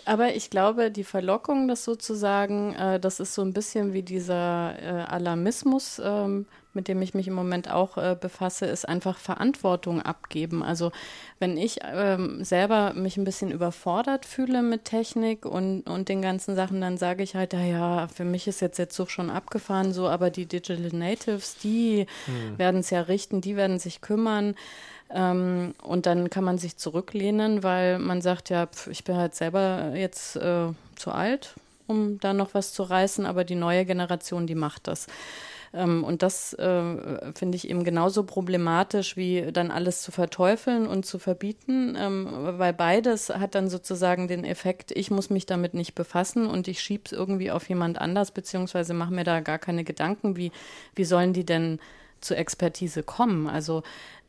[0.06, 4.74] Aber ich glaube, die Verlockung, das sozusagen, äh, das ist so ein bisschen wie dieser
[4.80, 10.00] äh, Alarmismus, ähm, mit dem ich mich im Moment auch äh, befasse, ist einfach Verantwortung
[10.02, 10.62] abgeben.
[10.62, 10.92] Also
[11.40, 16.54] wenn ich ähm, selber mich ein bisschen überfordert fühle mit Technik und, und den ganzen
[16.54, 19.92] Sachen, dann sage ich halt, ja, ja, für mich ist jetzt der Zug schon abgefahren,
[19.92, 22.06] so, aber die Digital Natives, die
[22.56, 24.54] werden es ja richten, die werden sich kümmern.
[25.12, 29.34] Ähm, und dann kann man sich zurücklehnen, weil man sagt, ja, pf, ich bin halt
[29.34, 31.54] selber jetzt äh, zu alt,
[31.86, 35.08] um da noch was zu reißen, aber die neue Generation, die macht das.
[35.72, 41.06] Ähm, und das äh, finde ich eben genauso problematisch, wie dann alles zu verteufeln und
[41.06, 45.94] zu verbieten, ähm, weil beides hat dann sozusagen den Effekt, ich muss mich damit nicht
[45.94, 49.84] befassen und ich schiebe es irgendwie auf jemand anders, beziehungsweise mache mir da gar keine
[49.84, 50.50] Gedanken, wie,
[50.94, 51.78] wie sollen die denn
[52.20, 53.46] zur Expertise kommen.
[53.46, 53.82] Also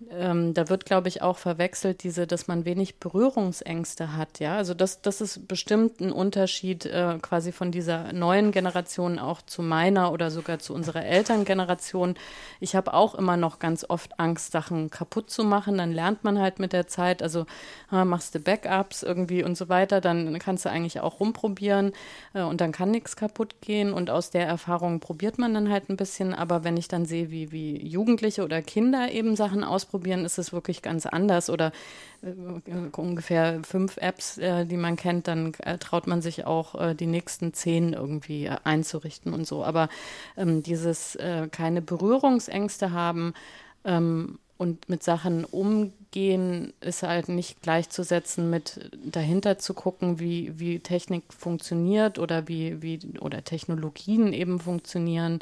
[0.10, 4.40] ähm, da wird, glaube ich, auch verwechselt, diese, dass man wenig Berührungsängste hat.
[4.40, 9.42] Ja, also das, das ist bestimmt ein Unterschied äh, quasi von dieser neuen Generation auch
[9.42, 12.16] zu meiner oder sogar zu unserer Elterngeneration.
[12.60, 15.78] Ich habe auch immer noch ganz oft Angst, Sachen kaputt zu machen.
[15.78, 17.46] Dann lernt man halt mit der Zeit, also
[17.92, 21.94] äh, machst du Backups irgendwie und so weiter, dann kannst du eigentlich auch rumprobieren
[22.34, 23.94] äh, und dann kann nichts kaputt gehen.
[23.94, 26.34] Und aus der Erfahrung probiert man dann halt ein bisschen.
[26.34, 29.91] Aber wenn ich dann sehe, wie, wie Jugendliche oder Kinder eben Sachen ausprobieren,
[30.26, 31.50] ist es wirklich ganz anders.
[31.50, 31.72] Oder
[32.22, 36.96] äh, ungefähr fünf Apps, äh, die man kennt, dann äh, traut man sich auch äh,
[36.96, 39.64] die nächsten zehn irgendwie äh, einzurichten und so.
[39.64, 39.90] Aber
[40.38, 41.18] ähm, dieses
[41.52, 43.34] keine Berührungsängste haben
[43.86, 50.80] ähm, und mit Sachen umgehen, ist halt nicht gleichzusetzen mit dahinter zu gucken, wie, wie
[50.80, 55.40] Technik funktioniert oder wie, wie oder Technologien eben funktionieren.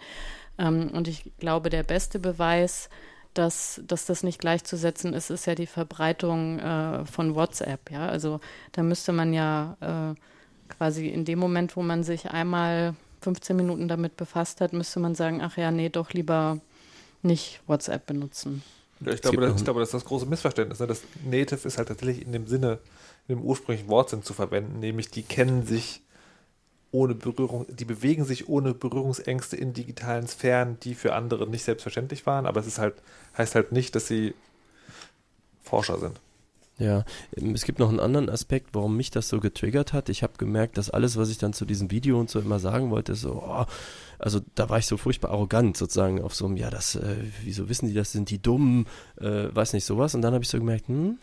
[0.57, 2.89] Ähm, und ich glaube, der beste Beweis,
[3.33, 7.91] dass, dass das nicht gleichzusetzen ist, ist ja die Verbreitung äh, von WhatsApp.
[7.91, 8.39] Ja, also
[8.71, 10.19] da müsste man ja äh,
[10.69, 15.15] quasi in dem Moment, wo man sich einmal 15 Minuten damit befasst hat, müsste man
[15.15, 16.59] sagen, ach ja, nee, doch lieber
[17.21, 18.63] nicht WhatsApp benutzen.
[19.01, 20.79] Ja, Ich glaube, das, ich glaube, das ist das große Missverständnis.
[20.79, 20.87] Ne?
[20.87, 22.79] Das Native ist halt tatsächlich in dem Sinne,
[23.27, 26.01] in dem ursprünglichen Wortsinn zu verwenden, nämlich die kennen sich
[26.91, 32.25] ohne Berührung, die bewegen sich ohne Berührungsängste in digitalen Sphären, die für andere nicht selbstverständlich
[32.25, 32.95] waren, aber es ist halt,
[33.37, 34.33] heißt halt nicht, dass sie
[35.61, 36.19] Forscher sind.
[36.79, 37.03] Ja,
[37.35, 40.09] ähm, es gibt noch einen anderen Aspekt, warum mich das so getriggert hat.
[40.09, 42.89] Ich habe gemerkt, dass alles, was ich dann zu diesem Video und so immer sagen
[42.89, 43.65] wollte, so, oh,
[44.17, 47.69] also da war ich so furchtbar arrogant sozusagen auf so einem, ja, das, äh, wieso
[47.69, 48.87] wissen die das, sind die dumm,
[49.19, 50.15] äh, weiß nicht sowas.
[50.15, 51.17] Und dann habe ich so gemerkt, hm,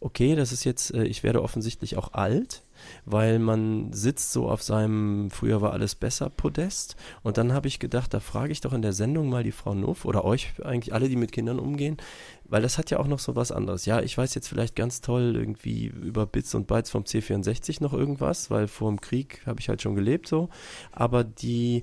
[0.00, 2.62] okay, das ist jetzt, äh, ich werde offensichtlich auch alt,
[3.04, 7.78] weil man sitzt so auf seinem früher war alles besser Podest und dann habe ich
[7.78, 10.94] gedacht, da frage ich doch in der Sendung mal die Frau Nuff oder euch eigentlich
[10.94, 11.96] alle, die mit Kindern umgehen,
[12.44, 13.86] weil das hat ja auch noch so was anderes.
[13.86, 17.92] Ja, ich weiß jetzt vielleicht ganz toll irgendwie über Bits und Bytes vom C64 noch
[17.92, 20.48] irgendwas, weil vor dem Krieg habe ich halt schon gelebt so,
[20.92, 21.82] aber die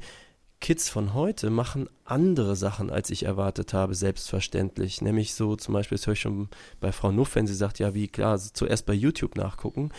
[0.64, 5.01] Kids von heute machen andere Sachen, als ich erwartet habe, selbstverständlich.
[5.01, 6.47] Nämlich so zum Beispiel, das höre ich schon
[6.80, 9.91] bei Frau Nuff, wenn sie sagt, ja, wie klar, zuerst bei YouTube nachgucken.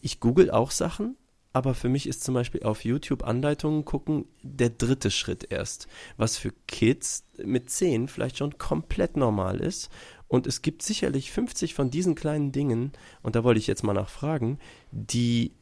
[0.00, 1.16] Ich google auch Sachen,
[1.52, 5.88] aber für mich ist zum Beispiel auf YouTube Anleitungen gucken der dritte Schritt erst.
[6.16, 9.90] Was für Kids mit 10 vielleicht schon komplett normal ist.
[10.28, 12.92] Und es gibt sicherlich 50 von diesen kleinen Dingen,
[13.22, 14.58] und da wollte ich jetzt mal nachfragen,
[14.92, 15.52] die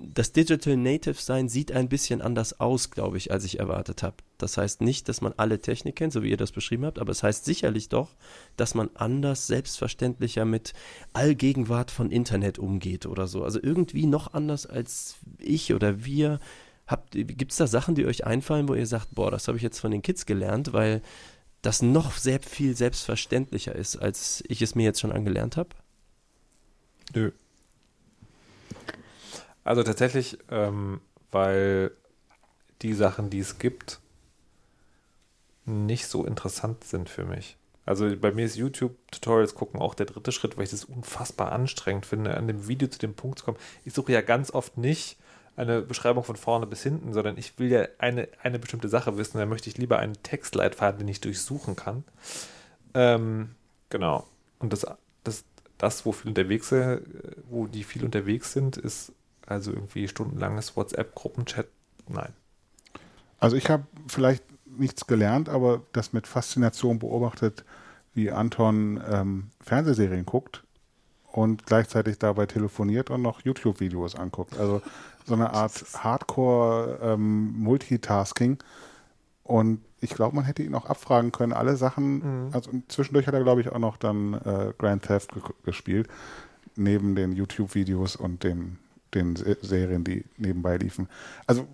[0.00, 4.16] das Digital Native Sein sieht ein bisschen anders aus, glaube ich, als ich erwartet habe.
[4.38, 7.10] Das heißt nicht, dass man alle Technik kennt, so wie ihr das beschrieben habt, aber
[7.10, 8.14] es heißt sicherlich doch,
[8.56, 10.72] dass man anders, selbstverständlicher mit
[11.12, 13.42] Allgegenwart von Internet umgeht oder so.
[13.42, 16.38] Also irgendwie noch anders als ich oder wir.
[17.10, 19.80] Gibt es da Sachen, die euch einfallen, wo ihr sagt, boah, das habe ich jetzt
[19.80, 21.02] von den Kids gelernt, weil
[21.60, 25.70] das noch sehr viel selbstverständlicher ist, als ich es mir jetzt schon angelernt habe?
[27.14, 27.32] Nö.
[29.68, 31.90] Also tatsächlich, ähm, weil
[32.80, 34.00] die Sachen, die es gibt,
[35.66, 37.58] nicht so interessant sind für mich.
[37.84, 42.06] Also bei mir ist YouTube-Tutorials gucken auch der dritte Schritt, weil ich das unfassbar anstrengend
[42.06, 43.58] finde, an dem Video zu dem Punkt zu kommen.
[43.84, 45.18] Ich suche ja ganz oft nicht
[45.54, 49.36] eine Beschreibung von vorne bis hinten, sondern ich will ja eine, eine bestimmte Sache wissen.
[49.36, 52.04] Da möchte ich lieber einen Textleitfaden, den ich durchsuchen kann.
[52.94, 53.50] Ähm,
[53.90, 54.26] genau.
[54.60, 54.86] Und das,
[55.24, 55.44] das,
[55.76, 57.02] das, wo viel unterwegs sind,
[57.50, 59.12] wo die viel unterwegs sind, ist
[59.48, 61.66] also irgendwie stundenlanges WhatsApp-Gruppenchat.
[62.08, 62.32] Nein.
[63.38, 67.64] Also ich habe vielleicht nichts gelernt, aber das mit Faszination beobachtet,
[68.14, 70.64] wie Anton ähm, Fernsehserien guckt
[71.32, 74.58] und gleichzeitig dabei telefoniert und noch YouTube-Videos anguckt.
[74.58, 74.82] Also
[75.24, 78.52] so eine Art Hardcore-Multitasking.
[78.52, 78.58] Ähm,
[79.44, 82.46] und ich glaube, man hätte ihn auch abfragen können, alle Sachen.
[82.46, 82.50] Mhm.
[82.52, 85.30] Also zwischendurch hat er, glaube ich, auch noch dann äh, Grand Theft
[85.64, 86.08] gespielt,
[86.76, 88.78] neben den YouTube-Videos und den,
[89.14, 91.08] den Serien, die nebenbei liefen.
[91.46, 91.66] Also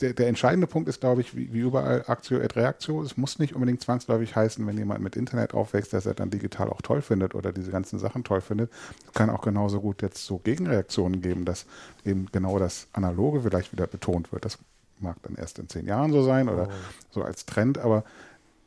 [0.00, 3.02] der, der, entscheidende Punkt ist, glaube ich, wie, wie überall Aktio et Reaktio.
[3.02, 6.68] Es muss nicht unbedingt zwangsläufig heißen, wenn jemand mit Internet aufwächst, dass er dann digital
[6.68, 8.70] auch toll findet oder diese ganzen Sachen toll findet.
[9.06, 11.66] Es kann auch genauso gut jetzt so Gegenreaktionen geben, dass
[12.04, 14.44] eben genau das Analoge vielleicht wieder betont wird.
[14.44, 14.58] Das
[15.00, 16.72] mag dann erst in zehn Jahren so sein oder oh.
[17.10, 18.04] so als Trend, aber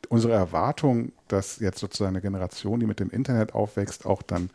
[0.08, 4.50] unsere Erwartung, dass jetzt sozusagen eine Generation, die mit dem Internet aufwächst, auch dann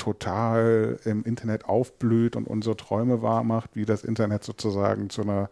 [0.00, 5.50] total im Internet aufblüht und unsere Träume wahr macht, wie das Internet sozusagen zu einer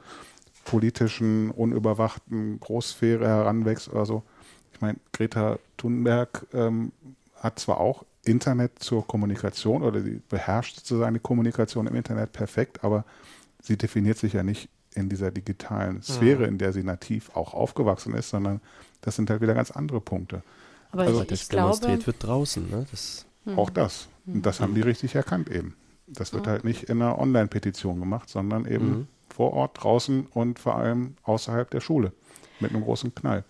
[0.64, 4.22] politischen, unüberwachten Großsphäre heranwächst oder so.
[4.72, 6.92] Ich meine, Greta Thunberg ähm,
[7.36, 12.84] hat zwar auch Internet zur Kommunikation oder sie beherrscht sozusagen die Kommunikation im Internet perfekt,
[12.84, 13.04] aber
[13.62, 16.48] sie definiert sich ja nicht in dieser digitalen Sphäre, mhm.
[16.48, 18.60] in der sie nativ auch aufgewachsen ist, sondern
[19.02, 20.42] das sind halt wieder ganz andere Punkte.
[20.90, 22.86] Aber also, ich, das demonstriert glaube, wird draußen, ne?
[22.90, 23.58] Das mhm.
[23.58, 24.08] Auch das.
[24.34, 25.74] Und das haben die richtig erkannt eben.
[26.06, 29.06] Das wird halt nicht in einer Online-Petition gemacht, sondern eben mhm.
[29.28, 32.12] vor Ort, draußen und vor allem außerhalb der Schule
[32.60, 33.44] mit einem großen Knall.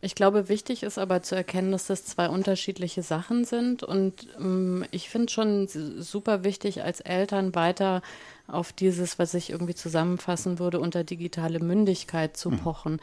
[0.00, 3.82] Ich glaube, wichtig ist aber zu erkennen, dass das zwei unterschiedliche Sachen sind.
[3.82, 8.02] Und ähm, ich finde schon super wichtig, als Eltern weiter
[8.46, 12.58] auf dieses, was ich irgendwie zusammenfassen würde, unter digitale Mündigkeit zu hm.
[12.58, 12.92] pochen.
[12.92, 12.98] Mhm.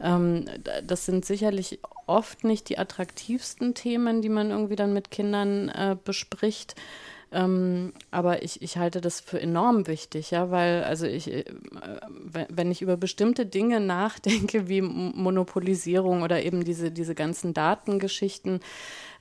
[0.00, 0.44] Ähm,
[0.86, 5.96] das sind sicherlich oft nicht die attraktivsten Themen, die man irgendwie dann mit Kindern äh,
[6.02, 6.74] bespricht.
[7.32, 11.44] Ähm, aber ich, ich halte das für enorm wichtig, ja, weil, also ich, äh,
[12.48, 18.60] wenn ich über bestimmte Dinge nachdenke, wie Monopolisierung oder eben diese, diese ganzen Datengeschichten,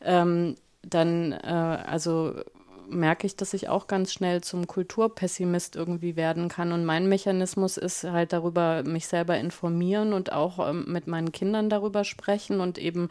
[0.01, 2.33] ähm, dann, äh, also
[2.89, 6.71] merke ich, dass ich auch ganz schnell zum Kulturpessimist irgendwie werden kann.
[6.71, 11.69] Und mein Mechanismus ist halt darüber, mich selber informieren und auch ähm, mit meinen Kindern
[11.69, 13.09] darüber sprechen und eben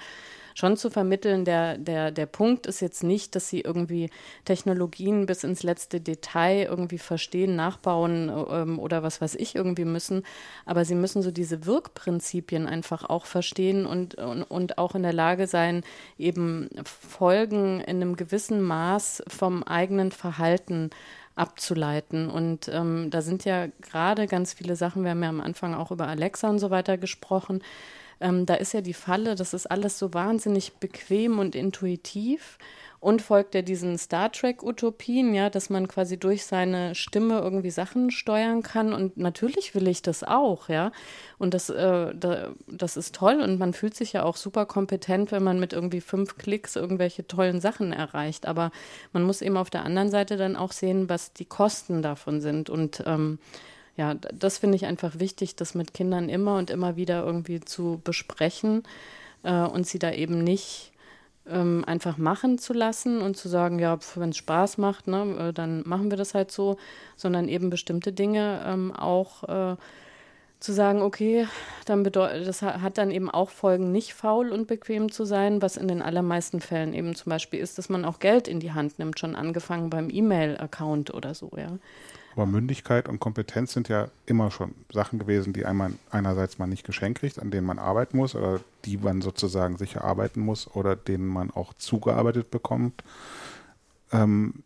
[0.58, 4.10] schon zu vermitteln, der, der, der Punkt ist jetzt nicht, dass sie irgendwie
[4.44, 10.24] Technologien bis ins letzte Detail irgendwie verstehen, nachbauen ähm, oder was weiß ich irgendwie müssen,
[10.66, 15.12] aber sie müssen so diese Wirkprinzipien einfach auch verstehen und, und, und auch in der
[15.12, 15.84] Lage sein,
[16.18, 20.90] eben Folgen in einem gewissen Maß vom eigenen Verhalten
[21.36, 22.28] abzuleiten.
[22.28, 25.92] Und ähm, da sind ja gerade ganz viele Sachen, wir haben ja am Anfang auch
[25.92, 27.62] über Alexa und so weiter gesprochen,
[28.20, 32.58] ähm, da ist ja die Falle, das ist alles so wahnsinnig bequem und intuitiv
[33.00, 38.10] und folgt ja diesen Star Trek-Utopien, ja, dass man quasi durch seine Stimme irgendwie Sachen
[38.10, 38.92] steuern kann.
[38.92, 40.90] Und natürlich will ich das auch, ja.
[41.38, 45.30] Und das, äh, da, das ist toll und man fühlt sich ja auch super kompetent,
[45.30, 48.46] wenn man mit irgendwie fünf Klicks irgendwelche tollen Sachen erreicht.
[48.46, 48.72] Aber
[49.12, 52.68] man muss eben auf der anderen Seite dann auch sehen, was die Kosten davon sind.
[52.68, 53.38] Und ähm,
[53.98, 58.00] ja, das finde ich einfach wichtig, das mit Kindern immer und immer wieder irgendwie zu
[58.04, 58.84] besprechen
[59.42, 60.92] äh, und sie da eben nicht
[61.48, 65.52] ähm, einfach machen zu lassen und zu sagen, ja, wenn es Spaß macht, ne, äh,
[65.52, 66.76] dann machen wir das halt so,
[67.16, 69.76] sondern eben bestimmte Dinge ähm, auch äh,
[70.60, 71.48] zu sagen, okay,
[71.84, 75.76] dann bedeutet, das hat dann eben auch Folgen, nicht faul und bequem zu sein, was
[75.76, 79.00] in den allermeisten Fällen eben zum Beispiel ist, dass man auch Geld in die Hand
[79.00, 81.78] nimmt, schon angefangen beim E-Mail-Account oder so, ja.
[82.38, 86.86] Aber Mündigkeit und Kompetenz sind ja immer schon Sachen gewesen, die einmal einerseits man nicht
[86.86, 90.94] geschenkt kriegt, an denen man arbeiten muss oder die man sozusagen sicher arbeiten muss oder
[90.94, 93.02] denen man auch zugearbeitet bekommt.
[94.12, 94.62] Ähm,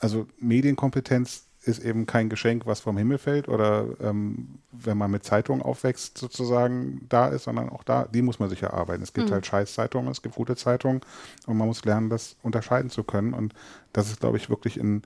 [0.00, 5.22] also Medienkompetenz ist eben kein Geschenk, was vom Himmel fällt oder ähm, wenn man mit
[5.22, 9.04] Zeitungen aufwächst sozusagen da ist, sondern auch da, die muss man sich erarbeiten.
[9.04, 9.34] Es gibt mhm.
[9.34, 11.02] halt Scheißzeitungen, es gibt gute Zeitungen
[11.46, 13.54] und man muss lernen, das unterscheiden zu können und
[13.92, 15.02] das ist, glaube ich, wirklich in,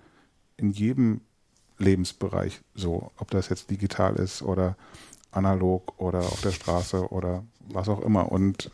[0.57, 1.21] in jedem
[1.81, 4.77] Lebensbereich so, ob das jetzt digital ist oder
[5.33, 8.31] analog oder auf der Straße oder was auch immer.
[8.31, 8.71] Und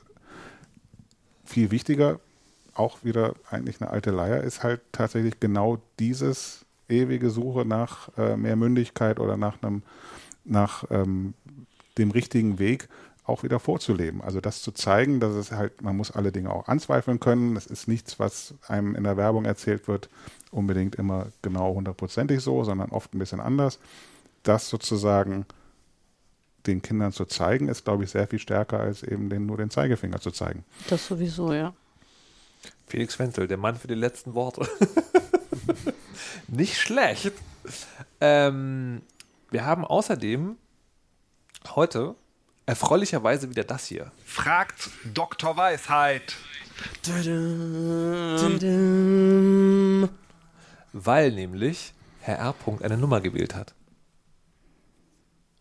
[1.44, 2.20] viel wichtiger,
[2.74, 8.36] auch wieder eigentlich eine alte Leier, ist halt tatsächlich genau dieses ewige Suche nach äh,
[8.36, 9.82] mehr Mündigkeit oder nach einem,
[10.44, 11.34] nach ähm,
[11.98, 12.88] dem richtigen Weg
[13.27, 14.22] auch wieder vorzuleben.
[14.22, 17.55] Also das zu zeigen, dass es halt, man muss alle Dinge auch anzweifeln können.
[17.55, 20.09] Das ist nichts, was einem in der Werbung erzählt wird,
[20.51, 23.79] unbedingt immer genau hundertprozentig so, sondern oft ein bisschen anders.
[24.45, 25.45] Das sozusagen
[26.66, 29.70] den Kindern zu zeigen, ist, glaube ich, sehr viel stärker, als eben den, nur den
[29.70, 30.64] Zeigefinger zu zeigen.
[30.89, 31.74] Das sowieso, ja.
[32.87, 34.68] Felix Wenzel, der Mann für die letzten Worte.
[36.49, 37.33] Nicht schlecht.
[38.20, 39.03] Ähm,
[39.51, 40.57] wir haben außerdem
[41.74, 42.14] heute
[42.67, 44.11] erfreulicherweise wieder das hier.
[44.25, 45.57] Fragt Dr.
[45.57, 46.37] Weisheit.
[50.93, 52.55] Weil nämlich Herr R.
[52.83, 53.75] eine Nummer gewählt hat.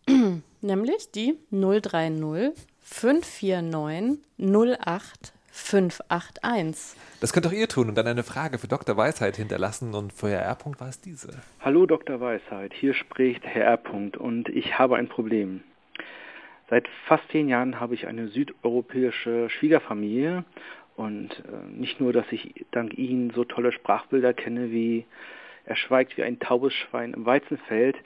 [0.60, 6.98] Nämlich die 030 549 08 581.
[7.20, 8.96] Das könnt auch ihr tun und dann eine Frage für Dr.
[8.96, 10.58] Weisheit hinterlassen und für Herr R.
[10.78, 11.30] war es diese.
[11.60, 12.20] Hallo Dr.
[12.20, 14.20] Weisheit, hier spricht Herr R.
[14.20, 15.62] und ich habe ein Problem.
[16.68, 20.44] Seit fast zehn Jahren habe ich eine südeuropäische Schwiegerfamilie
[20.96, 25.04] und äh, nicht nur, dass ich dank ihnen so tolle Sprachbilder kenne wie
[25.64, 27.96] er schweigt wie ein taubes Schwein im Weizenfeld,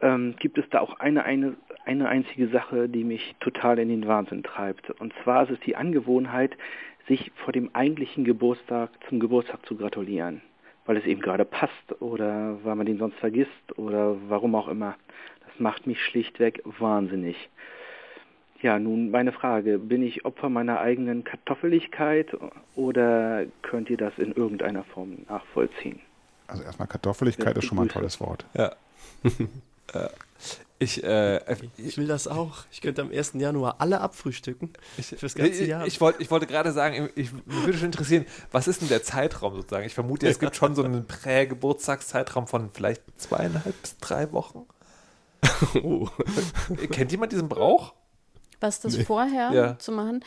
[0.00, 4.06] ähm, gibt es da auch eine, eine, eine einzige Sache, die mich total in den
[4.06, 4.90] Wahnsinn treibt.
[5.00, 6.56] Und zwar ist es die Angewohnheit,
[7.08, 10.40] sich vor dem eigentlichen Geburtstag zum Geburtstag zu gratulieren,
[10.86, 14.96] weil es eben gerade passt oder weil man den sonst vergisst oder warum auch immer.
[15.46, 17.50] Das macht mich schlichtweg wahnsinnig.
[18.62, 22.28] Ja, nun meine Frage, bin ich Opfer meiner eigenen Kartoffeligkeit
[22.76, 26.00] oder könnt ihr das in irgendeiner Form nachvollziehen?
[26.46, 28.46] Also erstmal Kartoffeligkeit ist schon mal ein tolles Wort.
[28.54, 28.74] Ja.
[30.78, 31.38] Ich, äh,
[31.76, 32.64] ich will das auch.
[32.72, 33.34] Ich könnte am 1.
[33.34, 34.70] Januar alle abfrühstücken.
[34.98, 35.86] Ich, fürs ganze Jahr.
[35.86, 38.88] Ich, ich, wollt, ich wollte gerade sagen, ich, mich würde schon interessieren, was ist denn
[38.88, 39.86] der Zeitraum sozusagen?
[39.86, 44.66] Ich vermute, es gibt schon so einen Prä-Geburtstagszeitraum von vielleicht zweieinhalb bis drei Wochen.
[45.82, 46.08] Oh.
[46.90, 47.94] Kennt jemand diesen Brauch?
[48.62, 49.04] Was das nee.
[49.04, 49.78] vorher ja.
[49.78, 50.24] zu machen.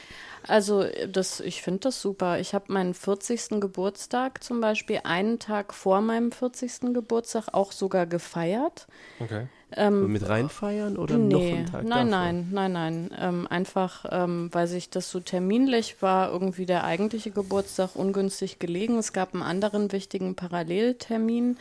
[0.47, 2.39] Also das, ich finde das super.
[2.39, 3.59] Ich habe meinen 40.
[3.61, 6.93] Geburtstag zum Beispiel einen Tag vor meinem 40.
[6.93, 8.87] Geburtstag auch sogar gefeiert.
[9.19, 9.47] Okay.
[9.75, 12.31] Ähm, mit reinfeiern oder nee, noch einen Tag Nein, davor?
[12.31, 13.09] nein, nein, nein.
[13.19, 18.97] Ähm, einfach, ähm, weil sich das so terminlich war, irgendwie der eigentliche Geburtstag ungünstig gelegen.
[18.97, 21.57] Es gab einen anderen wichtigen Paralleltermin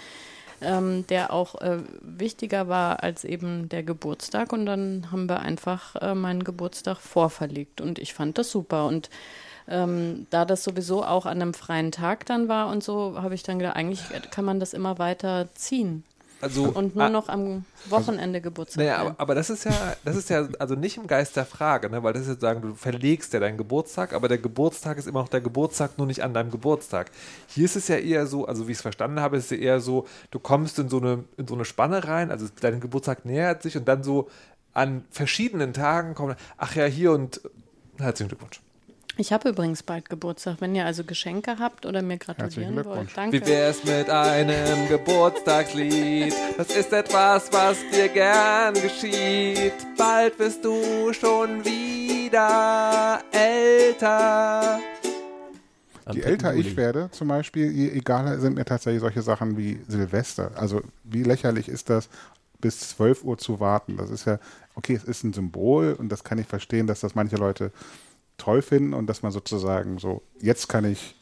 [0.64, 4.52] ähm, der auch äh, wichtiger war als eben der Geburtstag.
[4.52, 7.80] Und dann haben wir einfach äh, meinen Geburtstag vorverlegt.
[7.80, 8.86] Und ich fand das super.
[8.86, 9.10] Und
[9.68, 13.42] ähm, da das sowieso auch an einem freien Tag dann war und so, habe ich
[13.42, 14.00] dann gedacht, eigentlich
[14.30, 16.04] kann man das immer weiter ziehen.
[16.44, 18.84] Also, und nur ah, noch am Wochenende also, Geburtstag.
[18.84, 19.72] Naja, aber, aber, das ist ja,
[20.04, 22.02] das ist ja also nicht im Geist der Frage, ne?
[22.02, 25.20] weil das ist jetzt sagen, du verlegst ja deinen Geburtstag, aber der Geburtstag ist immer
[25.20, 27.10] noch der Geburtstag, nur nicht an deinem Geburtstag.
[27.46, 29.80] Hier ist es ja eher so, also wie ich es verstanden habe, ist es eher
[29.80, 33.62] so, du kommst in so eine, in so eine Spanne rein, also dein Geburtstag nähert
[33.62, 34.28] sich und dann so
[34.74, 37.40] an verschiedenen Tagen kommen, ach ja, hier und
[37.98, 38.60] herzlichen Glückwunsch.
[39.16, 40.56] Ich habe übrigens bald Geburtstag.
[40.60, 43.40] Wenn ihr also Geschenke habt oder mir gratulieren wollt, danke.
[43.40, 46.34] Wie wär's mit einem Geburtstagslied?
[46.56, 49.74] Das ist etwas, was dir gern geschieht.
[49.96, 54.80] Bald wirst du schon wieder älter.
[56.12, 60.50] Je älter ich werde, zum Beispiel, je egaler sind mir tatsächlich solche Sachen wie Silvester.
[60.56, 62.08] Also wie lächerlich ist das,
[62.60, 63.96] bis 12 Uhr zu warten?
[63.96, 64.38] Das ist ja,
[64.74, 67.70] okay, es ist ein Symbol und das kann ich verstehen, dass das manche Leute
[68.38, 71.14] toll finden und dass man sozusagen so, jetzt kann ich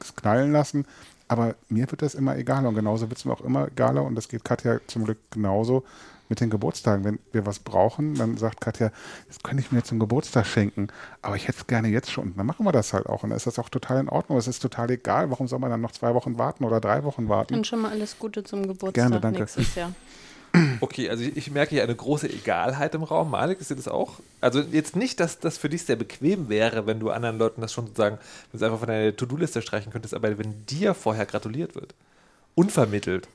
[0.00, 0.86] es knallen lassen.
[1.28, 4.14] Aber mir wird das immer egaler und genauso wird es mir auch immer egaler und
[4.14, 5.84] das geht Katja zum Glück genauso
[6.28, 7.04] mit den Geburtstagen.
[7.04, 8.90] Wenn wir was brauchen, dann sagt Katja,
[9.28, 10.88] das könnte ich mir zum Geburtstag schenken,
[11.22, 12.28] aber ich hätte es gerne jetzt schon.
[12.28, 14.38] Und dann machen wir das halt auch und dann ist das auch total in Ordnung.
[14.38, 17.28] Es ist total egal, warum soll man dann noch zwei Wochen warten oder drei Wochen
[17.28, 17.54] warten.
[17.54, 19.40] Und schon mal alles Gute zum Geburtstag gerne, danke.
[19.40, 19.92] nächstes Jahr.
[20.80, 23.30] Okay, also ich, ich, merke hier eine große Egalheit im Raum.
[23.30, 24.20] Malik, ist dir das auch?
[24.40, 27.72] Also jetzt nicht, dass das für dich sehr bequem wäre, wenn du anderen Leuten das
[27.72, 28.18] schon sozusagen,
[28.52, 31.94] es einfach von deiner To-Do-Liste streichen könntest, aber wenn dir vorher gratuliert wird.
[32.54, 33.28] Unvermittelt.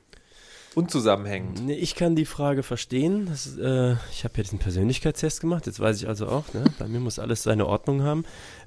[0.74, 1.66] Unzusammenhängend.
[1.66, 3.26] Nee, ich kann die Frage verstehen.
[3.26, 6.64] Das, äh, ich habe ja diesen Persönlichkeitstest gemacht, jetzt weiß ich also auch, ne?
[6.78, 8.24] bei mir muss alles seine Ordnung haben.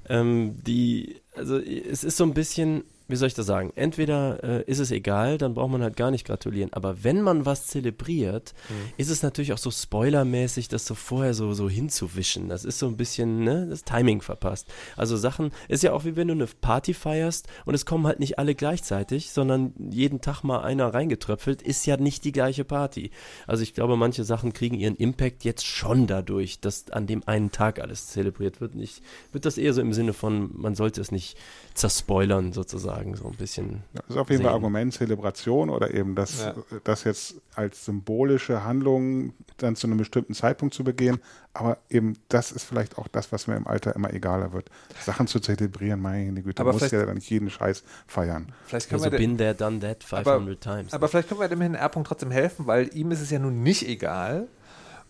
[0.08, 3.72] Ähm, die, also es ist so ein bisschen, wie soll ich das sagen?
[3.76, 6.72] Entweder äh, ist es egal, dann braucht man halt gar nicht gratulieren.
[6.72, 8.92] Aber wenn man was zelebriert, mhm.
[8.96, 12.48] ist es natürlich auch so spoilermäßig, das so vorher so, so hinzuwischen.
[12.48, 14.68] Das ist so ein bisschen, ne, das Timing verpasst.
[14.96, 18.20] Also Sachen, ist ja auch wie wenn du eine Party feierst und es kommen halt
[18.20, 23.10] nicht alle gleichzeitig, sondern jeden Tag mal einer reingetröpfelt, ist ja nicht die gleiche Party.
[23.46, 27.52] Also ich glaube, manche Sachen kriegen ihren Impact jetzt schon dadurch, dass an dem einen
[27.52, 28.74] Tag alles zelebriert wird.
[28.74, 29.02] Und ich
[29.32, 31.36] würde das eher so im Sinne von, man sollte es nicht
[31.74, 33.82] zerspoilern sozusagen, so ein bisschen.
[33.92, 36.54] Das ist auf jeden Fall Argument, Zelebration oder eben das, ja.
[36.84, 41.18] das jetzt als symbolische Handlung dann zu einem bestimmten Zeitpunkt zu begehen.
[41.54, 44.70] Aber eben das ist vielleicht auch das, was mir im Alter immer egaler wird.
[45.00, 48.52] Sachen zu zelebrieren, meine Güte, aber muss ja dann nicht jeden Scheiß feiern.
[48.66, 50.92] Vielleicht können also wir bin there, done that 500 aber, times.
[50.92, 51.90] Aber vielleicht können wir dem Herrn R.
[51.90, 54.48] trotzdem helfen, weil ihm ist es ja nun nicht egal,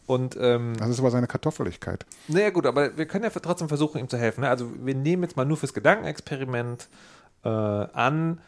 [0.07, 2.07] und, ähm, das ist aber seine Kartoffeligkeit.
[2.28, 4.43] Naja, gut, aber wir können ja trotzdem versuchen, ihm zu helfen.
[4.43, 4.49] Ne?
[4.49, 6.89] Also, wir nehmen jetzt mal nur fürs Gedankenexperiment
[7.47, 8.40] äh, an,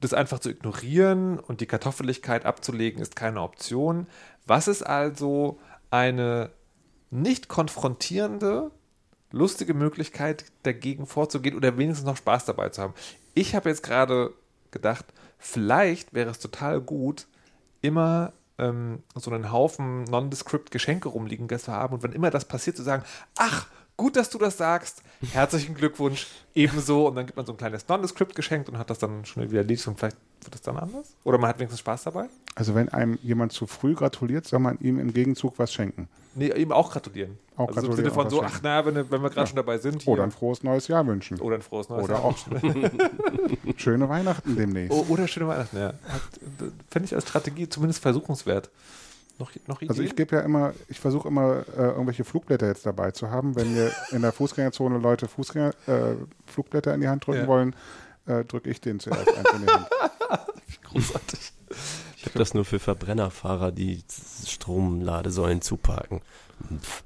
[0.00, 4.06] das einfach zu ignorieren und die Kartoffeligkeit abzulegen, ist keine Option.
[4.46, 5.58] Was ist also
[5.90, 6.50] eine
[7.10, 8.70] nicht konfrontierende,
[9.30, 12.94] lustige Möglichkeit, dagegen vorzugehen oder wenigstens noch Spaß dabei zu haben?
[13.34, 14.32] Ich habe jetzt gerade
[14.70, 15.04] gedacht,
[15.38, 17.26] vielleicht wäre es total gut,
[17.82, 22.76] immer ähm, so einen Haufen nondescript Geschenke rumliegen zu haben und wenn immer das passiert,
[22.76, 23.04] zu sagen,
[23.36, 23.66] ach,
[24.00, 27.86] gut, dass du das sagst, herzlichen Glückwunsch, ebenso und dann gibt man so ein kleines
[27.86, 31.14] nondescript geschenkt und hat das dann schon wieder erledigt und vielleicht wird das dann anders?
[31.22, 32.28] Oder man hat wenigstens Spaß dabei?
[32.54, 36.08] Also wenn einem jemand zu früh gratuliert, soll man ihm im Gegenzug was schenken.
[36.34, 37.38] Nee, ihm auch gratulieren.
[37.56, 39.46] Auch also gratulieren, Im Sinne von so, ach na, wenn, wenn wir gerade Ja.
[39.46, 40.02] schon dabei sind.
[40.02, 40.12] Hier.
[40.12, 41.38] Oder ein frohes neues Jahr wünschen.
[41.40, 42.24] oder ein frohes neues Oder Jahr.
[42.24, 42.38] auch
[43.76, 44.92] schöne Weihnachten demnächst.
[45.10, 45.92] Oder schöne Weihnachten, ja.
[46.90, 48.70] Fände ich als Strategie zumindest versuchungswert.
[49.40, 49.88] Noch, noch Ideen?
[49.90, 53.56] Also ich gebe ja immer, ich versuche immer äh, irgendwelche Flugblätter jetzt dabei zu haben.
[53.56, 56.14] Wenn mir in der Fußgängerzone Leute Fußgänger, äh,
[56.46, 57.46] Flugblätter in die Hand drücken Ja.
[57.48, 57.74] wollen,
[58.26, 59.88] äh, drücke ich den zuerst einfach in die Hand.
[60.84, 61.52] Großartig.
[62.18, 64.02] Ich habe das nur für Verbrennerfahrer, die
[64.46, 66.20] Stromladesäulen zuparken.
[66.80, 67.02] Pff.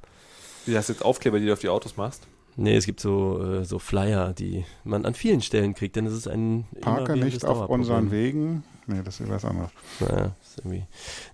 [0.66, 2.26] Wie hast du jetzt Aufkleber, die du auf die Autos machst?
[2.56, 6.12] Nee, es gibt so, äh, so Flyer, die man an vielen Stellen kriegt, denn es
[6.14, 8.64] ist ein Parke immerwährendes nicht auf unseren Wegen.
[8.86, 9.70] Nee, das ist was anderes.
[10.00, 10.84] Naja, ist irgendwie.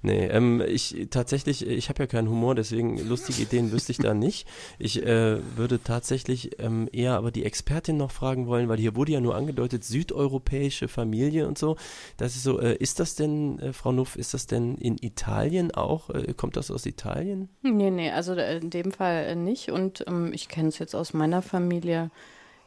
[0.03, 4.14] Nee, ähm, ich tatsächlich, ich habe ja keinen Humor, deswegen lustige Ideen wüsste ich da
[4.14, 4.46] nicht.
[4.78, 9.12] Ich äh, würde tatsächlich ähm, eher aber die Expertin noch fragen wollen, weil hier wurde
[9.12, 11.76] ja nur angedeutet, südeuropäische Familie und so.
[12.16, 15.72] Das ist so, äh, ist das denn, äh, Frau Nuff, ist das denn in Italien
[15.72, 16.11] auch?
[16.11, 17.48] Äh, kommt das aus Italien?
[17.62, 19.70] Nee, nee, also in dem Fall äh, nicht.
[19.70, 22.11] Und ähm, ich kenne es jetzt aus meiner Familie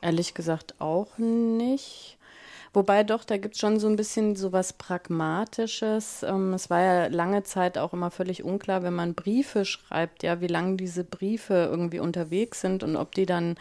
[0.01, 2.17] ehrlich gesagt auch nicht.
[2.73, 6.23] Wobei doch, da gibt es schon so ein bisschen so was Pragmatisches.
[6.23, 10.41] Ähm, es war ja lange Zeit auch immer völlig unklar, wenn man Briefe schreibt, ja,
[10.41, 13.55] wie lange diese Briefe irgendwie unterwegs sind und ob die dann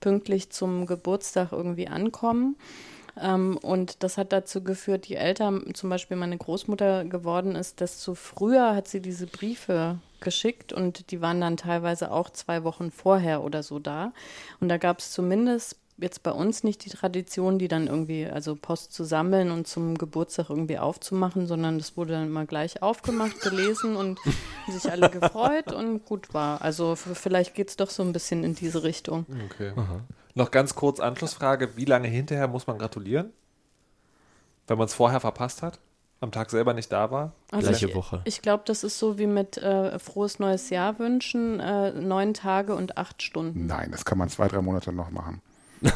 [0.00, 2.56] pünktlich zum Geburtstag irgendwie ankommen.
[3.20, 8.14] Ähm, und das hat dazu geführt, je älter zum Beispiel meine Großmutter geworden ist, desto
[8.16, 13.44] früher hat sie diese Briefe geschickt und die waren dann teilweise auch zwei Wochen vorher
[13.44, 14.12] oder so da.
[14.60, 18.54] Und da gab es zumindest jetzt bei uns nicht die Tradition, die dann irgendwie, also
[18.54, 23.40] Post zu sammeln und zum Geburtstag irgendwie aufzumachen, sondern das wurde dann immer gleich aufgemacht,
[23.40, 24.18] gelesen und
[24.68, 26.60] sich alle gefreut und gut war.
[26.62, 29.26] Also vielleicht geht es doch so ein bisschen in diese Richtung.
[29.46, 29.72] Okay.
[30.34, 33.32] Noch ganz kurz Anschlussfrage: Wie lange hinterher muss man gratulieren?
[34.66, 35.78] Wenn man es vorher verpasst hat?
[36.20, 37.32] Am Tag selber nicht da war?
[37.50, 38.22] Also Gleiche ich, Woche.
[38.24, 42.74] Ich glaube, das ist so wie mit äh, frohes neues Jahr wünschen, äh, neun Tage
[42.74, 43.66] und acht Stunden.
[43.66, 45.42] Nein, das kann man zwei, drei Monate noch machen.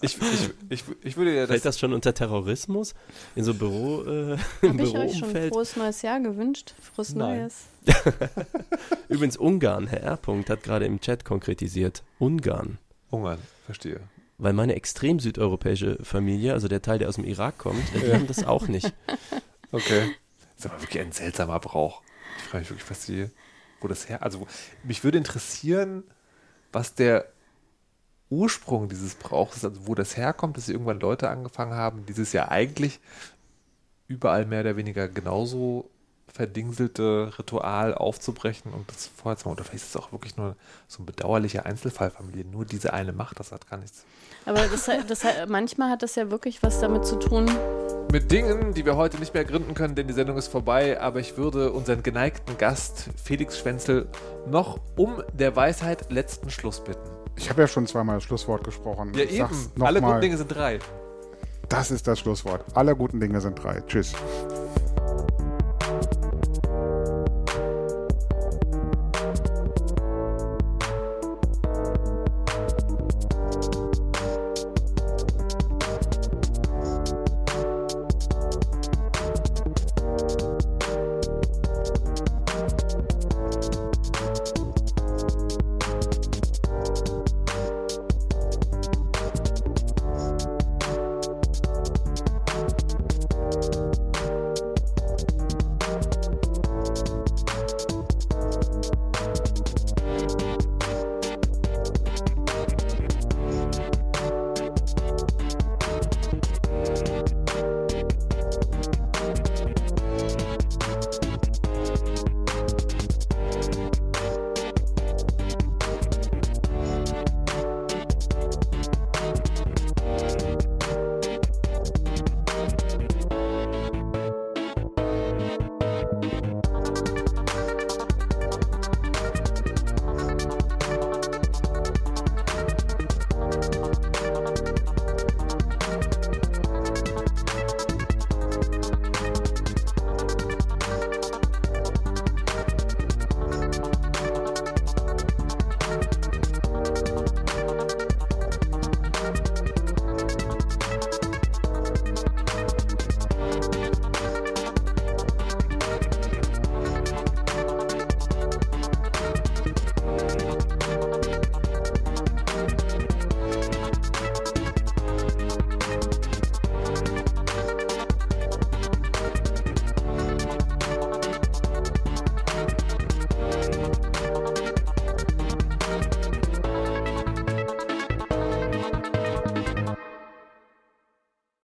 [0.00, 1.50] Ich, ich, ich, ich würde ja das.
[1.50, 2.94] Fällt das schon unter Terrorismus?
[3.36, 6.74] In so Büro, äh, im Habe ich euch schon frohes neues Jahr gewünscht?
[6.80, 7.42] Frohes Nein.
[7.42, 7.66] neues?
[9.08, 10.16] Übrigens Ungarn, Herr R.
[10.16, 12.02] Punkt hat gerade im Chat konkretisiert.
[12.18, 12.78] Ungarn.
[13.10, 14.00] Ungarn, verstehe.
[14.38, 18.12] Weil meine extrem südeuropäische Familie, also der Teil, der aus dem Irak kommt, äh, die
[18.12, 18.92] haben das auch nicht.
[19.74, 20.14] Okay.
[20.56, 22.02] Das ist aber wirklich ein seltsamer Brauch.
[22.36, 23.30] Ich frage mich wirklich, was die,
[23.80, 24.22] wo das her.
[24.22, 24.46] Also,
[24.84, 26.04] mich würde interessieren,
[26.72, 27.32] was der
[28.32, 32.98] Ursprung dieses Brauchs also wo das herkommt, dass irgendwann Leute angefangen haben, dieses ja eigentlich
[34.08, 35.90] überall mehr oder weniger genauso
[36.32, 39.58] verdingselte Ritual aufzubrechen und das vorher zu machen.
[39.58, 40.56] Oder vielleicht ist es auch wirklich nur
[40.88, 42.46] so ein bedauerlicher Einzelfallfamilie.
[42.46, 44.04] Nur diese eine macht, das hat gar nichts.
[44.46, 47.50] Aber das, das, manchmal hat das ja wirklich was damit zu tun.
[48.10, 51.20] Mit Dingen, die wir heute nicht mehr gründen können, denn die Sendung ist vorbei, aber
[51.20, 54.08] ich würde unseren geneigten Gast Felix Schwenzel
[54.46, 57.21] noch um der Weisheit letzten Schluss bitten.
[57.36, 59.12] Ich habe ja schon zweimal das Schlusswort gesprochen.
[59.14, 59.48] Ja, ich eben.
[59.80, 60.08] Alle mal.
[60.08, 60.78] guten Dinge sind drei.
[61.68, 62.64] Das ist das Schlusswort.
[62.74, 63.80] Alle guten Dinge sind drei.
[63.86, 64.12] Tschüss.